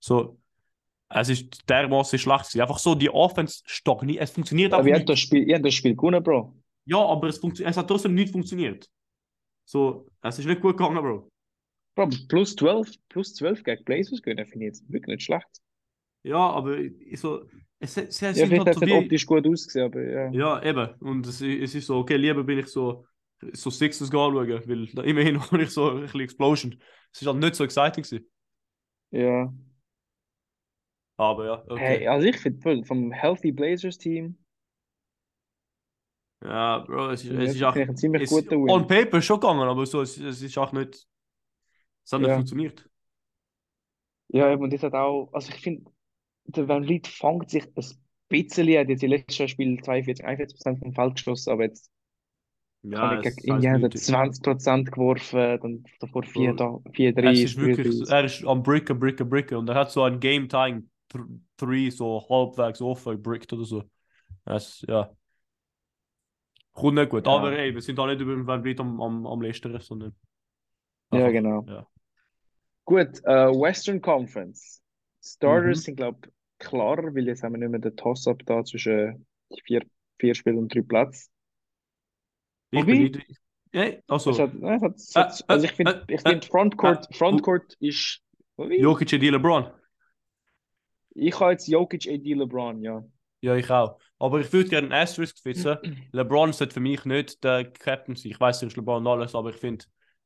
[0.00, 0.38] So,
[1.10, 2.58] es ist dermaßen schlecht.
[2.60, 5.66] Einfach so, die Offense stagniert, es funktioniert Aber einfach ihr habt das Spiel, ihr habt
[5.66, 6.54] das Spiel gewonnen, Bro.
[6.84, 8.88] Ja, aber es, funktio- es hat trotzdem nicht funktioniert.
[9.64, 11.30] So, es ist nicht gut gegangen, Bro.
[11.94, 15.48] Bro, plus 12, plus 12 gegen Blazers gewinnen, finde ich jetzt wirklich nicht schlecht.
[16.22, 17.44] Ja, aber ich- so,
[17.80, 20.02] es, es, es Ja, sind vielleicht halt hat so es wie, optisch gut ausgesehen, aber
[20.02, 20.30] ja.
[20.30, 20.94] Ja, eben.
[21.00, 23.06] Und es, i- es ist so, okay, lieber bin ich so,
[23.52, 26.82] so Sixers anschauen, weil da immerhin habe ich so ein bisschen Explosion.
[27.12, 28.26] Es ist halt nicht so exciting gewesen.
[29.10, 29.52] Ja.
[31.18, 32.00] Aber ja, okay.
[32.00, 34.36] Hey, also ich finde vom Healthy Blazers Team,
[36.42, 38.66] Ja, Bro, es ist, es ist auch, einen ziemlich es, guten Win.
[38.66, 41.06] on paper schon gegangen, aber so, es, es ist auch nicht,
[42.04, 42.34] es hat nicht Ja.
[42.34, 42.88] funktioniert.
[44.28, 45.90] ja, und das hat auch, also ich finde,
[46.46, 47.74] der Van Vliet fängt sich ein
[48.28, 51.90] bisschen, er hat jetzt im letzten Spiel 42, 41% vom Feld geschossen, aber jetzt
[52.82, 54.02] Ja, kann ich gegen heißt Indiana nichts.
[54.02, 58.98] 20% geworfen, dann davor 4, Bro, 4, 3, Es ist wirklich, er ist am Bricken,
[59.00, 60.48] Bricken, Bricken und er hat so ein Game
[61.08, 63.84] Time 3 so halbwegs offen gebrickt oder so.
[64.44, 65.10] Es, ja.
[66.72, 67.32] Kommt nicht gut, Ja.
[67.36, 70.14] aber ey, wir sind da nicht über den Van Vliet am, am, am Lästern, sondern
[71.12, 71.64] Ja, einfach, genau.
[71.66, 71.86] ja.
[72.84, 74.82] Gut, äh, Western Conference.
[75.24, 75.82] Starters Mhm.
[75.82, 79.26] sind, glaube ich, klarer, weil jetzt haben wir nicht mehr den Toss-Up da zwischen
[79.64, 79.82] vier,
[80.18, 81.30] vier Spielen und drei Plätzen.
[82.70, 83.26] Ich Wobei- bin nicht.
[83.72, 86.46] Ja, also, Es hat, es hat, es Äh, hat, also ich finde, äh, ich finde
[86.46, 88.22] Frontcourt, Frontcourt ist.
[88.56, 89.70] Jokic und LeBron.
[91.20, 93.04] Ich habe jetzt Jokic, AD, LeBron, ja.
[93.40, 93.98] Ja, ich auch.
[94.18, 95.76] Aber ich würde gerne einen Asterisk setzen.
[96.12, 98.32] LeBron sollte für mich nicht der Captain sein.
[98.32, 99.84] Ich weiß, er ist LeBron alles, aber ich finde,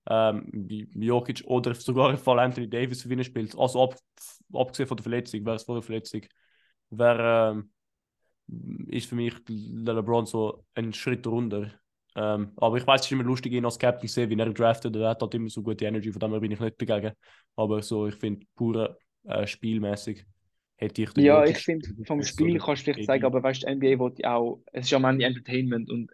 [0.09, 3.97] ähm, Jokic oder sogar im Fall Anthony Davis für ihn spielt, also ab,
[4.53, 6.23] abgesehen von der Verletzung, wäre es vor der Verletzung,
[6.91, 7.71] wäre, ähm,
[8.89, 11.71] ist für mich der LeBron so ein Schritt runter.
[12.15, 14.53] Ähm, aber ich weiß, es ist immer lustig, ihn als Captain zu sehen, wie er
[14.53, 14.95] draftet.
[14.97, 17.15] Er hat halt immer so gute Energy, von dem bin ich nicht dagegen.
[17.57, 20.27] Aber so, ich finde, pure äh, spielmäßig
[20.83, 23.69] hätte ich den Ja, ich finde, vom Spiel kannst du vielleicht sagen, aber weißt du,
[23.69, 26.11] NBA will ja auch, es ist ja am Ende Entertainment und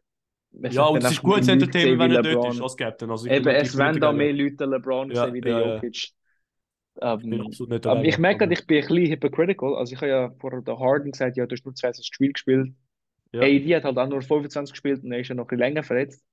[0.70, 3.10] Ja, und es ist gutes Entertainment, wenn er dort ist als Captain.
[3.10, 5.74] Also ich Eben, es werden da mehr Leute LeBron Ja, sehen wie der.
[5.76, 5.94] Jokic.
[5.94, 6.14] Ich
[7.00, 8.04] Ähm, aber dagegen.
[8.04, 9.76] ich merke, aber- ich bin ein bisschen hypocritical.
[9.76, 12.72] Also ich habe ja vor der Harden gesagt, ja, du hast nur 22 Spiele gespielt.
[13.32, 13.42] Ja.
[13.42, 15.82] AD hat halt auch nur 25 gespielt und er ist ja noch ein bisschen länger
[15.82, 16.24] verletzt.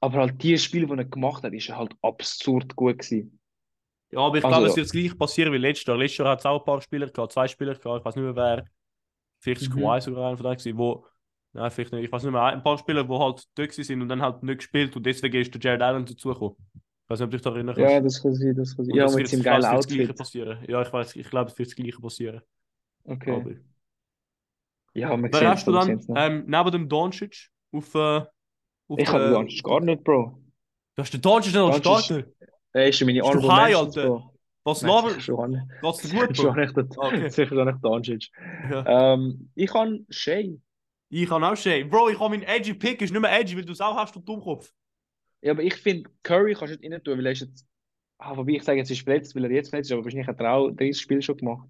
[0.00, 3.37] Aber halt die Spiele, die er gemacht hat, ist halt absurd gut gewesen.
[4.10, 5.96] Ja, aber ich Also- glaube, es wird das gleiche passieren wie letztes Jahr.
[5.98, 8.24] Letztes Jahr hat es auch ein paar Spieler gehabt, zwei Spieler gehabt, ich weiß nicht
[8.24, 8.64] mehr wer.
[9.40, 9.80] Vielleicht ist Mhm.
[9.82, 11.06] Kawhi sogar einer von denen wo,
[11.52, 14.08] nein, vielleicht nicht, ich weiß nicht mehr, ein paar Spieler, die halt dort sind und
[14.08, 16.56] dann halt nicht gespielt und deswegen ist der Jared Allen dazugekommen.
[16.74, 17.90] Ich weiß nicht, ob du dich da erinnern kannst.
[17.92, 18.94] Ja, das kann sein, das kann sein.
[18.94, 20.16] Ja, das mit seinem geilen es wird das Gleiche Outfit.
[20.18, 20.64] passieren.
[20.68, 22.42] Ja, ich weiß, ich glaube, es wird das Gleiche passieren.
[23.04, 23.30] Okay.
[23.30, 23.50] Aber.
[24.94, 26.16] Ja, wir Wer hast du dann noch.
[26.16, 30.38] ähm, neben dem Doncic auf, äh, auf Ich habe der- den Doncic gar nicht, Bro.
[30.96, 32.28] Du hast den Doncic nicht als Doncic- Starter.
[32.72, 34.30] Er ist in meine Bist du high, Alter?
[34.64, 34.80] Was
[35.22, 35.64] schon nicht.
[35.80, 36.60] Geht's dir gut, schon Bro?
[36.60, 37.28] nicht, Ah, okay.
[37.30, 38.28] sicher schon nicht Doncic.
[38.70, 39.14] Ja.
[39.14, 40.58] Ähm, ich habe Shea.
[41.10, 41.84] Ich habe auch Shay.
[41.84, 44.14] Bro, ich habe meinen edgy Pick, ist nicht mehr edgy, weil du es auch hast,
[44.14, 44.70] du Dummkopf.
[45.40, 47.64] Ja, aber ich finde, Curry kannst du nicht rein tun, weil er ist jetzt.
[48.18, 50.40] Ah, wobei ich sage, jetzt ist verletzt, weil er jetzt verletzt ist, aber wahrscheinlich hat
[50.40, 51.68] er auch 30 Spiele schon gemacht.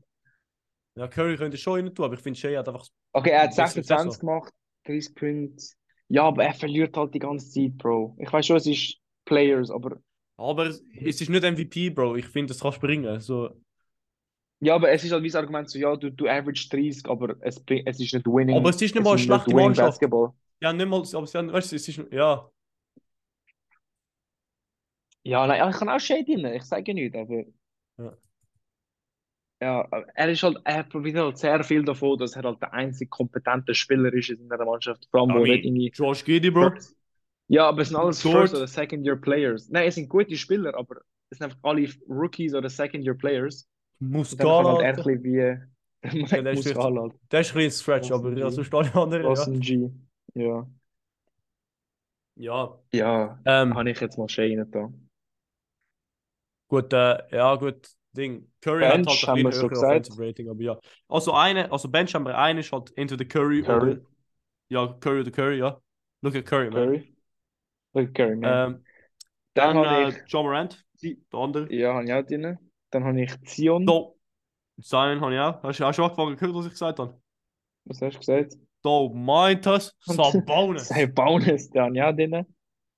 [0.96, 2.87] Ja, Curry könnte schon rein tun, aber ich finde, Shay hat einfach.
[3.12, 4.20] Okay, er hat Bessere 26 Saison.
[4.20, 4.52] gemacht,
[4.87, 5.64] 30 Punkte.
[6.08, 8.16] Ja, aber er verliert halt die ganze Zeit, Bro.
[8.18, 10.00] Ich weiß schon, es ist Players, aber.
[10.38, 12.16] Aber es es ist nicht MVP, Bro.
[12.16, 13.20] Ich finde, das kannst du bringen.
[13.20, 13.51] So,
[14.61, 17.37] Ja, aber es ist halt wie das Argument so, ja, du, du average 30, aber
[17.40, 18.57] es, es ist nicht winning.
[18.57, 20.01] Aber es ist nicht mal eine schlechte Mannschaft.
[20.01, 20.33] Basketball.
[20.62, 20.98] ja, nicht mal.
[21.14, 22.01] Aber sie haben, weißt du, es ist.
[22.12, 22.51] Ja.
[25.24, 27.44] Ja, nein, ich kann auch Shade drin, ich sage nicht, aber.
[27.98, 28.16] Ja.
[29.61, 33.09] Ja, er ist halt, er profitiert halt sehr viel davon, dass er halt der einzige
[33.09, 35.09] kompetente Spieler ist in der Mannschaft.
[35.11, 35.90] Vor allem, wo nicht irgendwie.
[35.92, 36.72] Josh Giddy, Bro.
[37.48, 39.70] Ja, aber es sind alles Dort- First- oder Second-Year-Players.
[39.70, 40.96] Nein, es sind gute Spieler, aber
[41.30, 43.68] es sind einfach alle Rookies oder Second-Year-Players.
[44.00, 44.82] Muscala.
[44.82, 45.56] halt bisschen wie.
[46.30, 47.12] Ja, der ist halt.
[47.32, 49.22] Der ist ein bisschen Stretch, aber ja, sonst alle anderen.
[49.24, 49.28] Ja.
[49.30, 49.90] Boston G.
[50.34, 50.68] Ja.
[52.37, 52.78] ja.
[52.92, 54.92] Ja, Ähm, habe ich jetzt mal Shane da.
[56.68, 57.88] Gut, äh, ja, gut.
[58.12, 58.50] Ding.
[58.62, 60.08] Curry Bench hat halt ein wir bisschen schon höhere gesagt.
[60.11, 60.78] Offensive Rating, aber ja.
[61.08, 63.90] Also eine, also Bench haben wir einen, ist halt entweder Curry, Curry.
[63.92, 64.00] oder.
[64.70, 65.80] Ja, Curry oder Curry, ja.
[66.22, 66.84] Look at Curry, man.
[66.87, 66.96] Curry.
[66.98, 67.06] Look,
[68.06, 68.74] Curry, man.
[68.74, 68.84] Ähm,
[69.54, 70.16] dann dann habe äh, ich.
[70.26, 71.74] John Morant, Sie- der andere.
[71.74, 72.58] Ja, habe ich auch drin.
[72.90, 73.87] Dann habe ich Zion.
[73.87, 74.12] Da.
[74.80, 75.62] Zion habe ich auch.
[75.62, 77.20] Hast du auch schon angefangen gehört, was ich gesagt habe?
[77.84, 78.56] Was hast du gesagt?
[78.82, 80.88] Da meint es Sabonis.
[80.88, 82.46] Sei Bonus, den habe ich auch drin.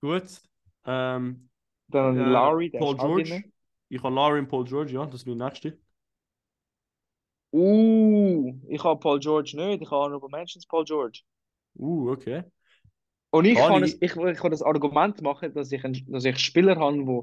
[0.02, 0.42] Gut.
[0.84, 1.48] Ähm,
[1.88, 3.22] Dann äh, Larry, der Paul ist George.
[3.24, 3.52] drin.
[3.88, 5.72] Ich habe Larry und Paul George, ja, das ist mein nächster.
[7.52, 9.82] Uh, ich habe Paul George nicht.
[9.82, 11.22] Ich habe Honorable Mentions Paul George.
[11.74, 12.44] Uh, okay.
[13.30, 16.38] Und ich Kann es, ich, ich kann das Argument machen, dass ich, ein, dass ich
[16.38, 17.22] Spieler habe, die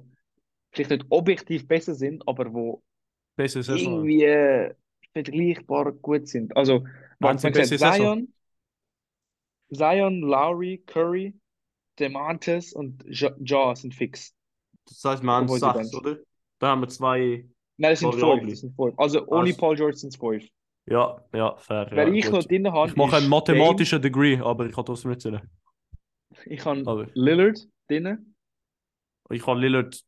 [0.72, 2.82] vielleicht nicht objektiv besser sind, aber wo
[3.36, 4.74] Besser irgendwie äh,
[5.14, 6.56] vergleichbar gut sind.
[6.56, 6.86] Also,
[7.20, 7.56] man sagt?
[7.56, 8.34] Zion,
[9.72, 11.36] Zion, Lowry, Curry,
[12.00, 14.34] DeMartis und Ja, ja sind fix.
[14.88, 16.18] Das heißt, wir haben sechs, oder?
[16.60, 17.46] Da haben wir zwei.
[17.78, 18.14] Nein, das sind
[18.76, 18.94] fünf.
[18.98, 20.48] Also ohne Also- Paul George sind es fünf.
[20.90, 21.90] Ja, ja, fair.
[21.92, 22.34] Wer ja, ich gut.
[22.34, 25.42] noch drin habe, Ich mache einen mathematischen Degree, aber ich kann trotzdem nicht zählen.
[26.46, 28.36] Ich habe Lillard drin.
[29.30, 30.00] Ich habe Lillard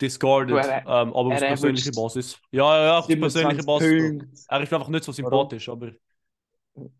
[0.00, 2.40] discarded, er- ähm, aber auf er persönliche averaged Basis.
[2.52, 3.94] Ja, ja, ja, auf persönliche 27 Basis.
[3.96, 4.28] Punkte.
[4.48, 5.92] Er ist einfach nicht so sympathisch, aber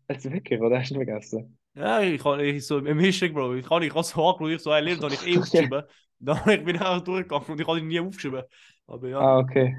[0.07, 1.57] Also wirklich, oder hast du ihn vergessen?
[1.73, 3.55] ja, ich kann ich so im History, Bro.
[3.55, 5.83] Ich kann ich habe so angeschaut, ich so, hey, Lillard habe ich eh aufgeschrieben.
[6.19, 8.43] Dann bin ich auch durchgegangen und ich habe ihn nie aufgeschrieben.
[8.87, 9.19] Aber ja.
[9.19, 9.75] Ah, okay.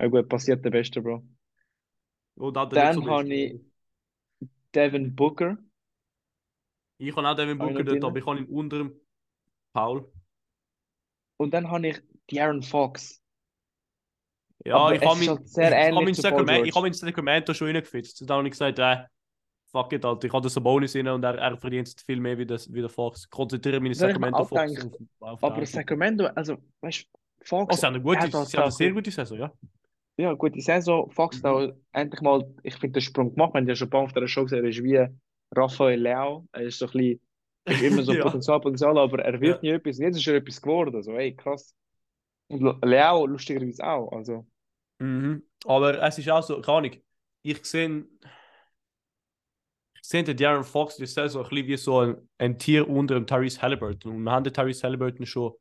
[0.00, 1.22] Ja gut, passiert der Beste, Bro.
[2.34, 3.60] Und Dann nicht so habe ich
[4.74, 5.58] Devin Booker.
[7.00, 9.00] Ich habe auch Devin ich Booker dort, aber ich habe ihn unter dem
[9.72, 10.10] Paul.
[11.38, 13.22] Und dann habe ich De'Aaron Fox.
[14.64, 18.20] Ja, Aber ich habe mein, halt ich, ich zu Paul Sacramento, ich schon reingefitzt.
[18.28, 19.04] Dann habe ich gesagt, äh,
[19.72, 22.36] fuck it, Alter, ich habe ein Bonus rein und er, er verdient jetzt viel mehr
[22.36, 23.30] wie, das, wie der Fox.
[23.30, 24.60] Konzentriere meine ich mir Sacramento Fox
[25.20, 27.74] auf, auf Aber Sacramento, also, weißt du, Fox.
[27.74, 29.52] Oh, sie haben eine gute, halt sie haben eine auch- sehr gute Saison, ja.
[30.18, 31.10] Ja, gute Saison.
[31.10, 31.46] Fox Mhm.
[31.46, 33.54] hat auch endlich mal, ich finde, den Sprung gemacht.
[33.54, 35.06] Wir haben ja schon ein paar auf der Show gesehen, ist wie
[35.54, 36.46] Raphael Leao.
[36.52, 37.20] Er ist so ein bisschen,
[37.66, 38.22] ist immer so Ja.
[38.24, 39.98] Potenzial, Potenzial, aber er wird nie etwas.
[39.98, 41.02] Und Jetzt ist er etwas geworden.
[41.02, 41.74] So, ey, krass.
[42.48, 44.12] Und Leao lustigerweise auch.
[44.12, 44.46] Also,
[45.00, 45.42] Mhm.
[45.64, 46.92] Aber es ist auch so, keine Ahnung,
[47.42, 48.04] ich sehe,
[49.94, 53.14] ich sehe den Darren Fox die Saison ein bisschen wie so ein, ein Tier unter
[53.14, 54.16] dem Tyrese Halliburton.
[54.16, 55.52] Und wir haben den Tyrese Halliburton schon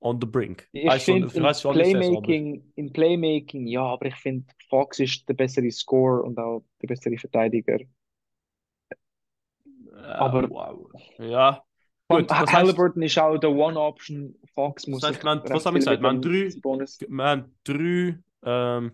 [0.00, 0.68] on the brink.
[0.72, 5.28] ich du, finde, in die Saison, Playmaking, in Playmaking, ja, aber ich finde, Fox ist
[5.28, 7.78] der bessere Scorer und auch der bessere Verteidiger.
[10.02, 10.90] Aber- Äh, wow.
[11.18, 11.62] Ja.
[12.08, 14.34] Gut, das heißt, Halliburton ist auch der One-Option.
[14.54, 16.02] Fox muss heißt, haben- recht was haben wir gesagt?
[16.02, 16.98] Wir haben mit drei- Bonus.
[17.00, 18.92] wir haben drei, ähm,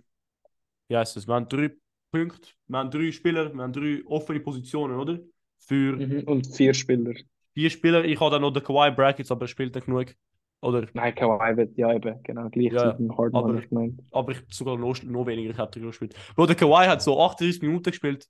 [0.89, 1.27] wie heißt das?
[1.27, 1.71] Wir haben drei
[2.13, 5.19] Punkte, wir haben drei Spieler, wir haben drei offene Positionen, oder?
[5.59, 6.23] Für Mhm.
[6.27, 7.15] Und vier Spieler.
[7.55, 8.05] vier Spieler.
[8.05, 10.15] Ich habe dann noch den Kawhi Brackets, aber er spielt nicht genug.
[10.63, 14.01] Oder, Nein, Kawhi wird, ja eben, genau, gleich Ja, dem Harden, aber- ich gemeint.
[14.13, 16.15] aber ich sogar noch, noch weniger ich hätte gespielt.
[16.37, 18.27] Bro, der Kawhi hat so 38 Minuten gespielt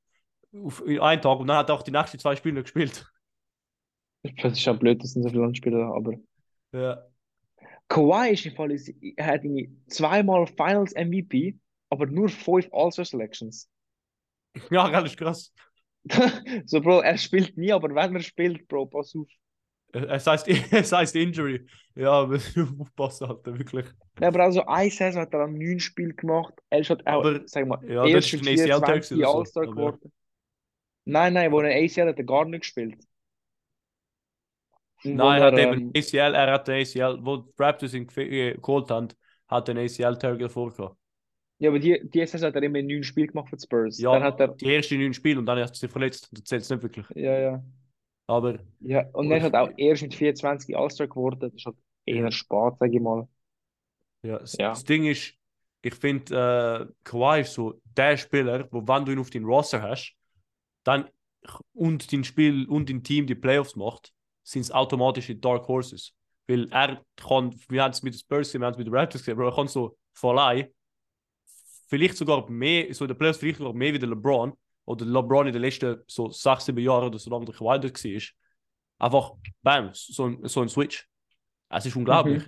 [0.55, 3.07] auf, in einem Tag und dann hat er auch die nächsten zwei Spiele gespielt.
[4.43, 6.15] Das ist ja blöd, dass sind so viele Landspieler aber
[6.73, 7.05] Ja.
[7.89, 8.71] Kawhi ist im Fall,
[9.17, 11.57] er hat irgendwie zweimal Finals MVP,
[11.91, 13.69] aber nur fünf All-Star Selections.
[14.71, 15.53] Ja, das ist krass.
[16.67, 19.29] so, Bro, er spielt nie, aber wenn er spielt, Bro, pass auf.
[19.93, 21.67] Es heißt, es heißt Injury.
[21.95, 22.39] Ja, aber
[22.79, 23.87] aufpassen, Alter, wirklich.
[24.21, 26.55] Ja, aber also eine Saison hat er an neun Spiele gemacht.
[26.71, 29.19] Er ist halt auch, Aber- sag mal, ja, das erst ist im ein ACL-Tag 24
[29.19, 30.13] oder so, All-Star aber- geworden.
[31.09, 32.99] Nein, nein, wo er ACL hat er gar nicht gespielt.
[35.05, 38.09] Und Nein, er hat er, eben ähm, ACL, er hat den ACL, wo Raptors ihn
[38.17, 39.09] äh, geholt haben,
[39.49, 40.97] hat den ACL-Tag davor gehabt.
[41.61, 43.99] Ja, aber die, die Saison hat er immer neun Spiele gemacht für die Spurs.
[43.99, 46.29] Ja, Dann hat er, die ersten neun Spiele und dann hat er sich verletzt.
[46.33, 47.07] Das zählt nicht wirklich.
[47.15, 47.63] ja, ja.
[48.27, 51.41] Aber Ja, und er hat auch erst mit 24 All-Star geworden.
[51.41, 53.27] Das ist halt eher spät, sag ich mal.
[54.23, 54.69] ja, das, Ja.
[54.71, 55.35] das Ding ist,
[55.83, 59.81] ich finde, äh, Kawhi ist so der Spieler, wo wenn du ihn auf den Roster
[59.81, 60.15] hast,
[60.89, 61.09] dann
[61.73, 66.15] und dein Spiel und dein Team die Playoffs macht, sind es automatisch die Dark Horses.
[66.47, 69.23] Weil er kann, wir haben es mit den Spurs wir haben es mit den Raptors
[69.23, 70.73] gesehen, aber er kann so vollei,
[71.89, 74.53] vielleicht sogar mehr, so in den Playoffs vielleicht sogar mehr wie der LeBron,
[74.87, 78.03] oder LeBron in den letzten so sechs, sieben Jahren oder so lange der Kawhi dort
[78.03, 78.23] war.
[79.01, 81.07] Einfach, bam, so ein, so ein Switch.
[81.69, 82.43] Es ist unglaublich.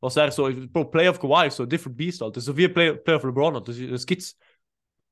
[0.00, 2.40] Was er so, Bro, Playoff Kawhi so ein different beast, Alter.
[2.42, 3.64] So wie Play, Playoff LeBron.
[3.64, 4.36] Das, das gibt's.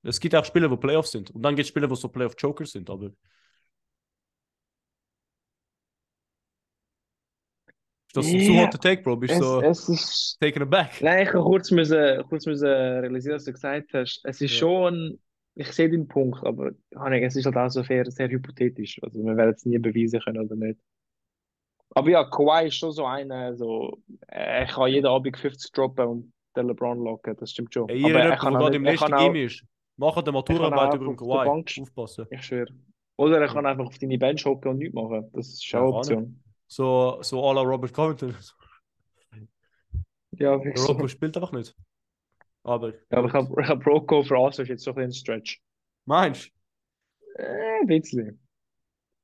[0.04, 1.30] Es gibt auch Spiele, wo Playoffs sind.
[1.30, 3.06] Und dann gibt es Spiele, wo so Playoff Jokers sind, aber.
[3.06, 3.16] Ist
[8.16, 9.16] das ein zu Ja, hotter Take, Bro?
[9.16, 10.38] Bist du so es ist.
[10.40, 11.00] taken aback?
[11.00, 14.20] Nein, ich kurz, müssen, kurz müssen realisieren, was du gesagt hast.
[14.24, 14.58] Es ist Ja.
[14.58, 15.18] schon.
[15.56, 18.98] Ich sehe den Punkt, aber es ist halt auch so sehr, sehr hypothetisch.
[19.02, 20.78] Also, wir werden es nie beweisen können oder nicht.
[21.90, 26.32] Aber ja, Kawhi ist schon so einer, so, er kann jeden Abend 50 droppen und
[26.56, 27.88] den LeBron locken, das stimmt schon.
[27.88, 29.64] Ey, aber er kann nicht, er kann auch, ist,
[29.96, 31.83] macht eine kann Maturarbeit auch über den Bank Kawhi.
[31.83, 32.26] Aufpassen.
[32.30, 32.72] ich schwöre.
[33.16, 35.30] Oder er kann einfach auf deine Bench hocken und nichts machen.
[35.33, 36.42] Das ist schon Ja, eine Option.
[36.66, 38.35] So, so à la Robert Covington.
[40.33, 40.92] Ja, wirklich so.
[40.92, 41.74] Rocco spielt einfach nicht.
[42.64, 42.90] Aber.
[42.92, 45.61] Ja, aber ich habe hab Rocco für All-Star jetzt so ein bisschen Stretch.
[46.07, 46.50] Meinst
[47.37, 48.40] Äh, ein bisschen.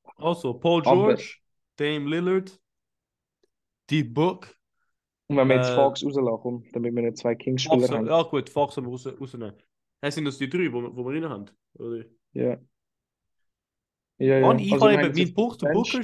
[0.03, 0.11] du?
[0.23, 1.37] Also, Paul Aber- George,
[1.77, 2.59] Dame Lillard,
[3.89, 4.55] die Book.
[5.27, 8.07] Und wenn wir jetzt Äh, Fox rauslassen, komm, damit wir nicht zwei Kings-Spieler Fox, haben.
[8.07, 9.55] ja gut, Fox haben wir raus, rausnehmen.
[10.01, 11.45] Hey, sind das die drei, wo, wir- wo wir rein haben?
[11.75, 12.05] Oder?
[12.33, 12.57] Ja.
[14.17, 14.49] Ja, ja.
[14.49, 16.01] Und ich Also, habe eben, mein Punkt Booker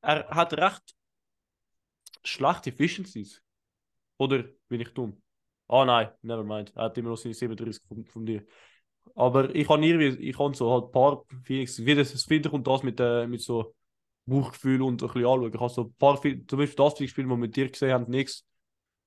[0.00, 0.94] er hat recht
[2.24, 3.42] schlechte Efficiencies.
[4.18, 5.22] Oder bin ich dumm?
[5.68, 6.72] Ah nein, never mind.
[6.76, 8.44] Er hat immer noch seine 37 von, von dir.
[9.14, 12.66] Aber ich habe irgendwie, ich habe so halt ein paar Feelings, wie das finde und
[12.66, 13.74] das mit, äh, mit so
[14.26, 15.52] Bauchgefühl und ein bisschen anschauen.
[15.54, 18.10] Ich habe so ein paar, zum Beispiel das Spiel, das wir mit dir gesehen haben,
[18.10, 18.46] nichts.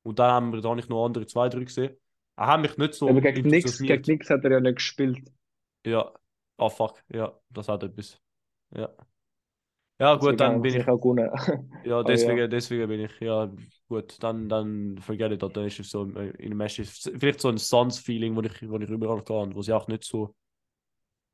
[0.04, 1.96] Und dann haben wir da nicht noch andere zwei, drei gesehen.
[2.42, 4.04] Er hat mich nicht so Aber gegen enthusiasmiert.
[4.04, 5.22] gegen nix hat er ja nicht gespielt.
[5.86, 6.12] Ja.
[6.58, 7.04] Ah, fuck.
[7.10, 8.20] Ja, das hat etwas.
[8.76, 8.90] Ja.
[10.00, 10.88] Ja, Deswegen gut, dann haben bin ich.
[10.88, 11.30] auch gewonnen.
[11.84, 12.48] Ja, deswegen, ja.
[12.48, 13.20] deswegen bin ich.
[13.20, 13.52] Ja,
[13.88, 15.52] gut, dann, dann vergesse ich das.
[15.54, 16.76] Dann ist es so äh, in dem Match.
[16.82, 20.36] Vielleicht so ein Suns-Feeling, wo ich, wo ich überall kann, wo sie auch nicht so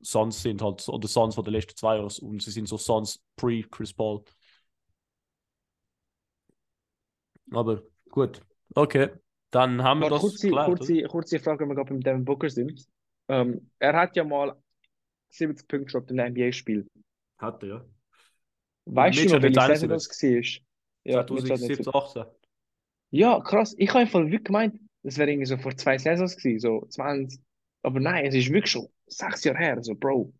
[0.01, 2.11] Suns sind, halt, oder Suns von den letzten zwei Jahren.
[2.21, 4.23] Und sie sind so Suns pre-Chris Paul.
[7.51, 8.41] Aber gut.
[8.75, 9.09] Okay.
[9.51, 12.49] Dann haben wir das kurze, geklärt, kurze, kurze Frage, wenn wir gerade beim Devin Booker
[12.49, 12.85] sind.
[13.29, 14.55] Ähm, er hat ja mal
[15.29, 16.87] 70 Punkte gedroppt in einem NBA-Spiel.
[17.37, 17.85] Hat er, ja.
[18.85, 20.63] Weißt du noch, welche Saison das war?
[21.03, 22.25] Ja, Mitch hat nicht 2017, 18.
[23.11, 23.75] Ja, krass.
[23.77, 27.39] Ich habe einfach wirklich gemeint, das wäre irgendwie so vor zwei Saisons gewesen, so 20.
[27.83, 30.33] Aber nein, es ist wirklich schon sechs Jahre her, so Bro.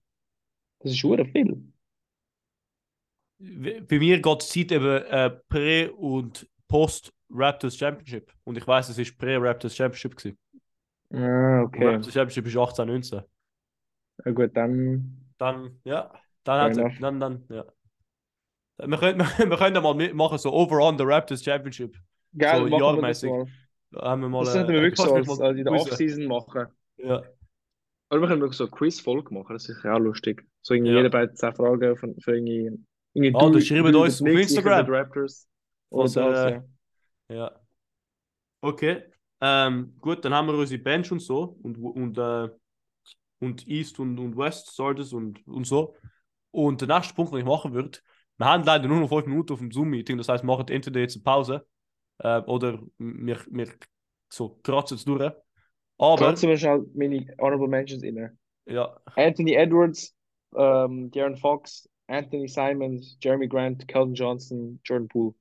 [0.80, 1.72] Das ist schon viel.
[3.40, 8.32] Bei mir geht die Zeit eben äh, Prä- und Post-Raptors Championship.
[8.44, 10.16] Und ich weiß, es ist Prä-Raptors Championship.
[10.18, 10.38] Gewesen.
[11.14, 11.86] Ah, Und okay.
[11.88, 13.22] Raptors Championship ist 18, 19.
[14.26, 15.24] Ja, gut, dann.
[15.38, 16.12] Dann, ja,
[16.44, 17.66] dann hat er, dann, dann, ja.
[18.80, 21.96] Wir können, wir können mal mitmachen, so Overall the Raptors Championship.
[22.38, 23.30] Geil, So das jahrmäßig.
[23.30, 23.46] mal.
[23.92, 24.40] Da haben wir mal.
[24.44, 25.74] Das äh, sollten wir wirklich so als, als in der.
[25.74, 26.68] Off-Season machen.
[26.98, 27.22] Ja,
[28.10, 30.44] Oder wir können wirklich so eine Quiz-Folge machen, das ist ja auch lustig.
[30.62, 30.98] So irgendwie Ja.
[30.98, 32.72] jeder bei 10 Fragen von, von irgendwie.
[33.14, 34.86] irgendwie Ah, du- schreibt du uns auf Instagram.
[34.88, 35.48] Raptors.
[35.90, 36.64] Das, äh, ja.
[37.30, 37.60] ja.
[38.62, 39.04] Okay.
[39.40, 41.58] Ähm, gut, dann haben wir unsere Bench und so.
[41.62, 42.50] Und, und, äh,
[43.40, 45.96] und East und, und West Starters und, und so.
[46.52, 48.00] Und der nächste Punkt, den ich machen würde,
[48.38, 50.18] wir haben leider nur noch 5 Minuten auf dem Zoom-Meeting.
[50.18, 51.68] Das heißt, wir machen entweder jetzt eine Pause
[52.20, 53.68] äh, oder wir, wir
[54.30, 55.32] so kratzen es durch.
[56.00, 58.38] Aber, Kratzen wir schnell meine Honorable Mentions rein.
[58.66, 60.16] ja, Anthony Edwards,
[60.56, 65.34] ähm, Darren Fox, Anthony Simons, Jeremy Grant, Calvin Johnson, Jordan Poole.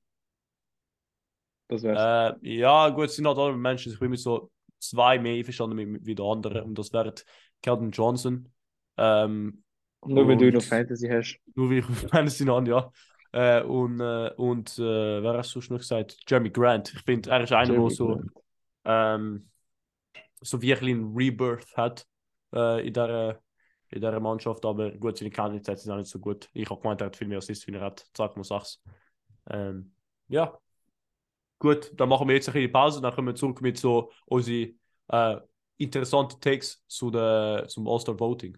[1.67, 2.37] Das wär's.
[2.41, 3.91] Äh, ja, gut, es sind halt alle Menschen.
[3.91, 6.63] Ich bin mit so zwei mehr einverstanden wie der andere.
[6.63, 7.13] Und das wäre
[7.61, 8.49] Calvin Johnson.
[8.97, 9.63] Ähm,
[10.05, 11.39] Nur wenn du auf Fantasy hast.
[11.55, 12.91] nur wie ich Fantasy an, ja.
[13.33, 16.17] Äh, und äh, und äh, wer hast du schon noch gesagt?
[16.27, 16.93] Jeremy Grant.
[16.93, 18.21] Ich finde, er ist einer, der so,
[18.85, 19.49] ähm,
[20.41, 22.07] so wirklich einen Rebirth hat
[22.53, 23.41] äh, in dieser
[23.89, 24.65] in dieser Mannschaft.
[24.65, 26.49] Aber gut, seine Kernzeit sind auch nicht so gut.
[26.53, 28.05] Ich habe gemeint, er hat viel mehr Assists, wie er hat.
[28.15, 28.79] 2,6.
[29.49, 29.93] Ähm,
[30.29, 30.57] ja.
[31.59, 34.73] Gut, dann machen wir jetzt eine Pause, dann kommen wir zurück mit so unsere
[35.09, 35.37] äh,
[35.77, 38.57] interessanten Takes zu der, zum All-Star Voting.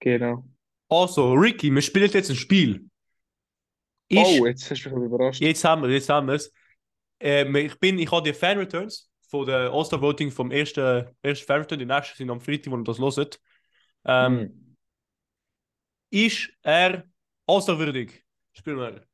[0.00, 0.44] Genau.
[0.88, 2.88] Also, Ricky, wir spielen jetzt ein Spiel.
[4.08, 5.40] Ich, Oh, jetzt hast du mich überrascht.
[5.40, 6.52] Jetzt haben wir jetzt haben wir es.
[7.20, 11.46] Ähm, ich bin, ich habe die Fan Returns von der All-Star Voting vom ersten, ersten
[11.46, 11.78] Fan Return.
[11.78, 13.40] Die nächsten sind am Freitag, wo ihr das hört.
[14.04, 14.76] Ähm, Hm.
[16.10, 17.04] Ist er
[17.46, 18.24] All-Star würdig?
[18.52, 19.06] Spielen wir.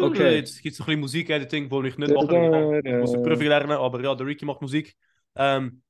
[0.00, 0.36] Okay.
[0.36, 2.74] Jetzt gibt es ein bisschen Musik-Editing, wo ich nicht machen kann.
[2.84, 4.94] Ich muss eine Prüfung lernen, aber ja, der Ricky macht Musik.
[5.36, 5.82] Ähm,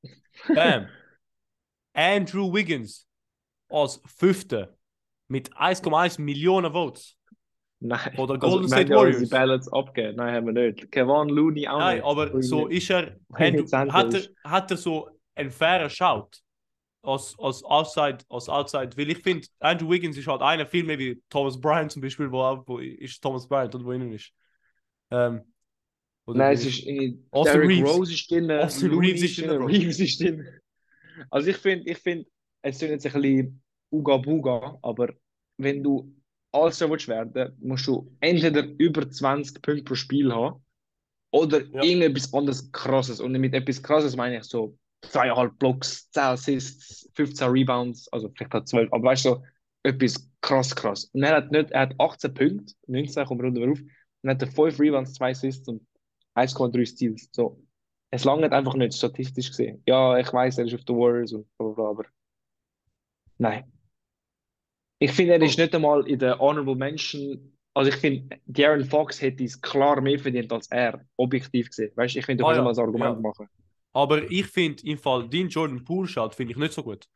[0.54, 0.88] bam.
[1.94, 3.06] Andrew Wiggins
[3.68, 4.76] als Fünfter
[5.28, 7.16] mit 1,1 Millionen Votes.
[7.80, 8.16] Nein.
[8.16, 9.28] Oder Also, Golden wir State unsere Warriors.
[9.30, 10.16] Ballots abgegeben.
[10.16, 10.90] Nein, haben wir nicht.
[10.90, 12.04] Kevin Looney auch Nein, nicht.
[12.06, 13.16] aber so ist er.
[13.32, 16.28] Andrew, hat, er hat er so einen fairen Shout
[17.04, 18.90] als, als Outside, als Outside?
[18.96, 22.30] Weil ich finde, Andrew Wiggins ist halt einer viel mehr wie Thomas Bryant zum Beispiel,
[22.30, 24.32] wo, auch- wo ist Thomas Bryant oder wo innen ist.
[25.10, 25.42] Ähm,
[26.26, 27.90] Nein, es ist irgendwie Austin Derrick Reeves.
[27.96, 29.50] Rose ist drin, Austin Reeves ist drin.
[29.62, 30.48] Reeves ist drin.
[31.30, 32.26] Also ich finde, ich finde,
[32.62, 33.62] es sind jetzt ein bisschen
[33.92, 35.12] Uga Buga, aber
[35.58, 36.14] wenn du
[36.50, 40.64] All-Star willst werden, musst du entweder über 20 Punkte pro Spiel haben
[41.30, 41.82] oder Ja.
[41.82, 43.20] irgendetwas anderes krasses.
[43.20, 44.78] Und mit etwas krasses meine ich so
[45.10, 49.42] zweieinhalb Blocks, 10 Assists, 15 Rebounds, also vielleicht hat 12, aber weißt du, so
[49.82, 51.04] etwas krass, krass.
[51.12, 53.80] Und er hat nicht, er hat 18 Punkte, 19, kommen wir runter auf,
[54.22, 55.86] und hat 5 Rebounds, 2 Assists und
[56.34, 57.28] 1,3 Steals.
[57.32, 57.62] So.
[58.10, 59.82] Es langt einfach nicht, statistisch gesehen.
[59.86, 62.04] Ja, ich weiß, er ist auf den Warriors und bla bla aber
[63.38, 63.64] nein.
[65.00, 67.58] Ich finde, er ist nicht einmal in der Honorable Mention.
[67.74, 71.90] Also ich finde, Darren Fox hätte es klar mehr verdient als er, objektiv gesehen.
[71.96, 73.20] Weißt du, ich finde, du Ah, kannst ja, mal ein Argument ja.
[73.20, 73.48] machen.
[73.94, 77.08] Aber ich finde im Fall, dein Jordan Poole schaut, finde ich nicht so gut.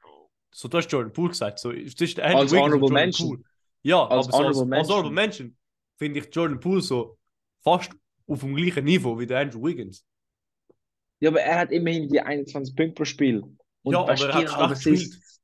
[0.50, 1.58] So, du hast Jordan Poole gesagt.
[1.58, 3.44] So, es ist Andrew Als Honorable Mention.
[3.82, 5.56] Ja, Als aber so als, Honorable als Honorable Mention.
[5.98, 7.18] Finde ich Jordan Poole so
[7.62, 7.90] fast
[8.26, 10.04] auf dem gleichen Niveau wie der Andrew Wiggins.
[11.20, 13.42] Ja, aber er hat immerhin die 21 Punkte pro Spiel.
[13.82, 14.70] Und Ja, aber er hat.
[14.70, 15.40] Assists.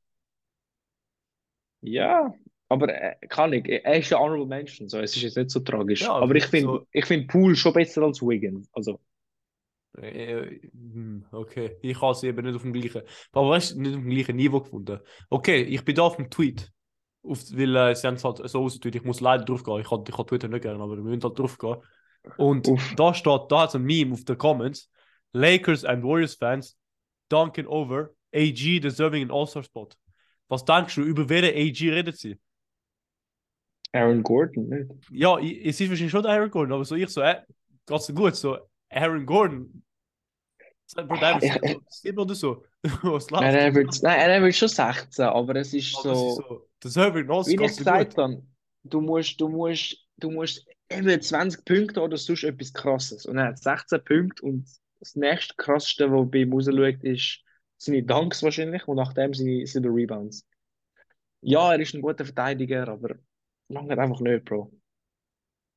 [1.80, 2.32] Ja,
[2.68, 5.61] Aber äh, kann ich, er ist ja Honorable Mention, so, es ist jetzt nicht so
[5.61, 6.01] tragisch.
[6.03, 8.68] Ja, aber ich finde so- ich find Poole schon besser als Wiggins.
[8.72, 9.01] Also,
[9.97, 14.11] Okay, ich habe sie eben nicht auf dem gleichen, aber weißt du, nicht auf dem
[14.11, 14.99] gleichen Niveau gefunden.
[15.31, 16.73] Okay, ich bin da auf dem Tweet,
[17.23, 19.91] auf, weil äh, sie haben es halt so ausgetweet, ich muss leider drauf gehen, ich
[19.91, 21.77] habe ich hab Twitter nicht gerne, aber wir müssen halt drauf gehen.
[22.39, 22.95] Und Uff.
[22.97, 24.91] da steht, da hat es ein Meme auf den Comments,
[25.33, 26.77] Lakers and Warriors Fans
[27.29, 29.91] dunking over, AG deserving an All-Star-Spot.
[30.49, 32.39] Was denkst du, über welchen AG redet sie?
[33.93, 34.91] Aaron Gordon, nicht?
[35.13, 37.43] Ja, es ist wahrscheinlich schon Aaron Gordon, aber so ich so, äh,
[37.87, 38.59] ganz gut, so
[38.95, 39.83] Aaron Gordon.
[40.95, 42.65] Bro, der Ich- so sieben oder so.
[43.03, 43.43] Was läuft?
[43.43, 46.43] Nein, er wird, nein, er wird schon 16, aber es ist Aber es ist so,
[46.43, 48.43] so, der Server in Ost wie ich gesagt habe,
[48.85, 53.27] du musst, du musst, du musst eben 20 Punkte oder sonst etwas krasses.
[53.27, 54.69] Und er hat 16 Punkte und
[55.01, 57.41] das nächste krasseste, was bei ihm rausschaut, ist
[57.79, 60.47] seine Dunks wahrscheinlich und nachdem seine, seine Rebounds.
[61.41, 63.17] Ja, er ist ein guter Verteidiger, aber
[63.69, 64.73] lange einfach nicht, Bro.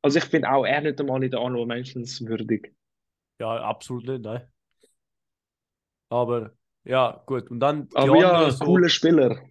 [0.02, 2.74] Also ich finde auch er nicht einmal in der Honorable Mentions würdig.
[3.40, 4.48] Ja, absolut nicht, nein.
[6.10, 6.52] Aber
[6.84, 7.50] ja, gut.
[7.52, 9.42] Und dann die Aber ja, so, cooler Spieler.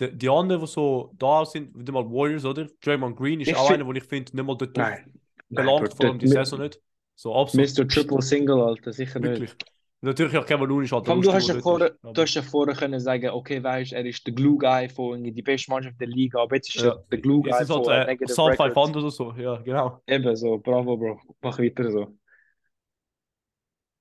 [0.00, 2.68] die, die anderen, die so da sind, wieder mal Warriors, oder?
[2.80, 5.12] Draymond Green ist Ich auch einer, wo ich finde, nicht mal dort Nein.
[5.50, 6.80] Nein, belangt, Bro, vor allem die Saison nicht.
[7.16, 7.76] So absolut.
[7.76, 7.88] Mr.
[7.88, 9.30] Triple Single, Alter, sicher nicht.
[9.30, 9.56] Wirklich.
[10.00, 13.00] Natürlich auch Kevin Looney halt allem, du hast ja vorher, du hast ja vorher können
[13.00, 16.54] sagen, okay, weißt, er ist der Glue Guy von die beste Mannschaft der Liga, aber
[16.54, 16.90] jetzt ist Ja.
[16.90, 18.74] er der Glue Guy Es ist von halt äh, Sub Records.
[18.74, 20.00] 500 oder so, ja, genau.
[20.06, 22.16] Eben so, bravo, Bro, mach weiter so.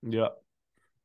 [0.01, 0.35] Ja.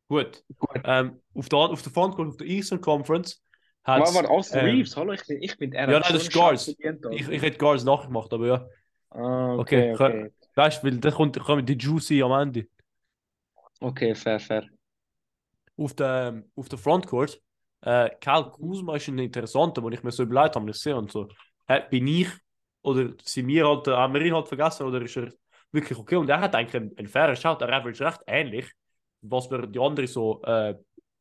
[0.09, 0.45] Gut.
[0.59, 0.80] Gut.
[0.84, 3.43] Ähm, auf der, auf der Frontcourt, auf der Eastern Conference
[3.84, 6.28] hat Aber war Austin ähm, Reeves, hallo, ich bin, ich bin er Ja, nein, das
[6.28, 6.72] ist Alter.
[7.12, 8.66] ich, ich hätte Guards nachgemacht, aber ja.
[9.11, 10.30] Ah, Okay, okay, okay.
[10.55, 12.66] Weißt du, weil da kommt, kommen die Juicy am Ende.
[13.80, 14.62] Okay, fair, fair.
[15.76, 17.40] Auf der, auf der Frontcourt,
[17.80, 21.11] äh, Kyle Kuzma ist ein interessanter, wo ich mir so überlegt habe, ich sehe und
[21.11, 21.28] so.
[21.66, 22.28] Äh, bin ich,
[22.82, 25.32] oder sind wir halt, äh, haben wir ihn halt vergessen, oder ist er
[25.72, 26.16] wirklich okay?
[26.16, 28.70] Und er hat eigentlich einen, einen fairen Shot, er average recht ähnlich,
[29.23, 30.75] was wir die anderen so, äh,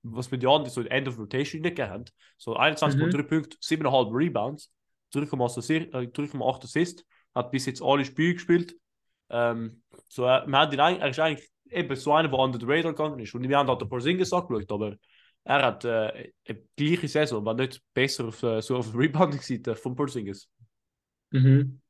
[0.03, 2.05] was wir die anderen so End of Rotation nicht haben.
[2.37, 4.71] So 21,3 Punkte, 7,5 Rebounds,
[5.13, 8.75] 3,8 Assist, äh, 3,8 Assist, hat bis jetzt alle Spiele gespielt.
[9.29, 12.59] Ähm, so, äh, wir haben ihn eigentlich, er ist eigentlich eben so einer, der under
[12.59, 13.33] the radar gegangen ist.
[13.33, 14.95] Und wir haben halt ein paar Singles angeschaut, aber
[15.43, 19.95] er hat äh, eine gleiche Saison, war nicht besser auf, so auf der Rebounding-Seite von
[19.95, 20.49] Porzingis.
[21.31, 21.81] Mhm.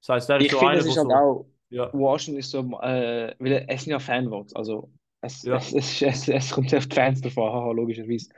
[0.00, 2.50] Das heißt, er ist Ich so finde, einer, der halt so, auch, ja, Washington ist
[2.50, 5.56] so, äh, weil es sind ja Fanvotes, also es, Ja.
[5.56, 8.28] es, es, es, es kommt auf die Fans davon, haha, logischerweise.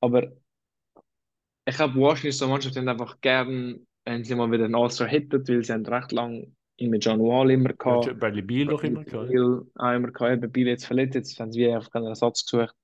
[0.00, 0.32] Aber
[1.64, 4.74] ich glaube, Washington ist so eine Mannschaft, die einfach gern, wenn sie mal wieder einen
[4.74, 8.18] All-Star hittet, weil sie haben recht lang ihn mit John Wall immer ja, gehabt.
[8.18, 9.30] Bradley Beal noch immer gehabt.
[9.30, 12.74] Beal auch immer gehabt, eben Beal jetzt verletzt, jetzt haben sie einfach keinen Ersatz gesucht.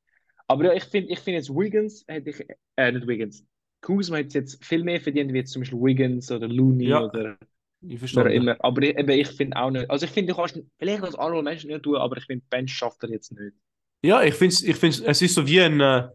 [0.48, 2.46] Aber ja, ich finde ich find jetzt Wiggins, hätte ich,
[2.76, 3.46] äh, nicht Wiggins,
[3.82, 7.00] Kuzma hätte jetzt viel mehr verdient, wie jetzt zum Beispiel Wiggins oder Looney Ja.
[7.03, 7.38] oder
[7.83, 8.28] Ich verstehe.
[8.33, 8.57] immer.
[8.61, 9.91] Aber ich, eben, ich finde auch nicht.
[9.91, 12.72] Also ich finde, du kannst vielleicht als Honorable Mention nicht tun, aber ich finde, Bench
[12.72, 13.55] schafft er jetzt nicht.
[14.03, 16.09] Ja, ich finde ich find's, es ist so wie ein, äh,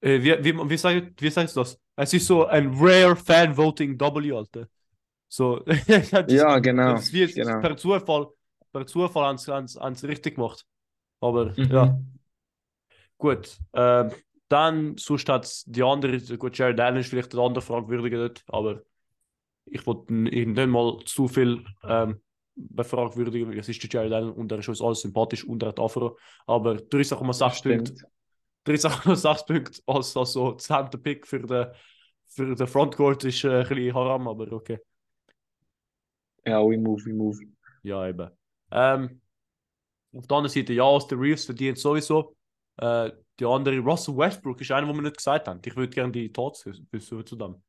[0.00, 1.78] äh, wie, wie, wie, sagt, wie sagst du das?
[1.96, 4.68] Es ist so ein rare Fan-Voting W, Alter.
[5.28, 5.60] So,
[6.10, 6.94] das, Ja, genau.
[6.94, 7.60] das wie jetzt genau.
[7.60, 8.28] per Zufall,
[8.72, 10.64] per Zufall sie, haben sie richtig gemacht.
[11.20, 11.72] Aber Mhm.
[11.72, 11.98] ja,
[13.18, 13.58] gut.
[13.74, 14.10] Ähm,
[14.48, 18.82] dann, sonst hat die andere, gut, Jared Allen ist vielleicht eine andere Fragwürdige dort, aber
[19.66, 22.20] ich wollte ihn nicht mal zu viel ähm,
[22.54, 25.70] befragwürdigen, weil es ist der Jared Allen und er ist uns alles sympathisch und er
[25.70, 28.12] hat Afro, aber 13,6 Punkte Stimmt.
[28.66, 30.90] 13,6 Punkte als, als so 10.
[31.02, 31.66] Pick für den,
[32.26, 34.78] für den Frontcourt ist äh, ein bisschen haram, aber okay.
[36.44, 37.38] Ja, we move, we move.
[37.82, 38.30] Ja, eben.
[38.70, 39.20] Ähm,
[40.14, 42.36] auf der anderen Seite, ja, Austin Reeves verdient sowieso.
[42.76, 45.60] Äh, die andere, Russell Westbrook, ist einer, den wir nicht gesagt haben.
[45.64, 47.62] Ich würde gerne die Thoughts wissen zu dem.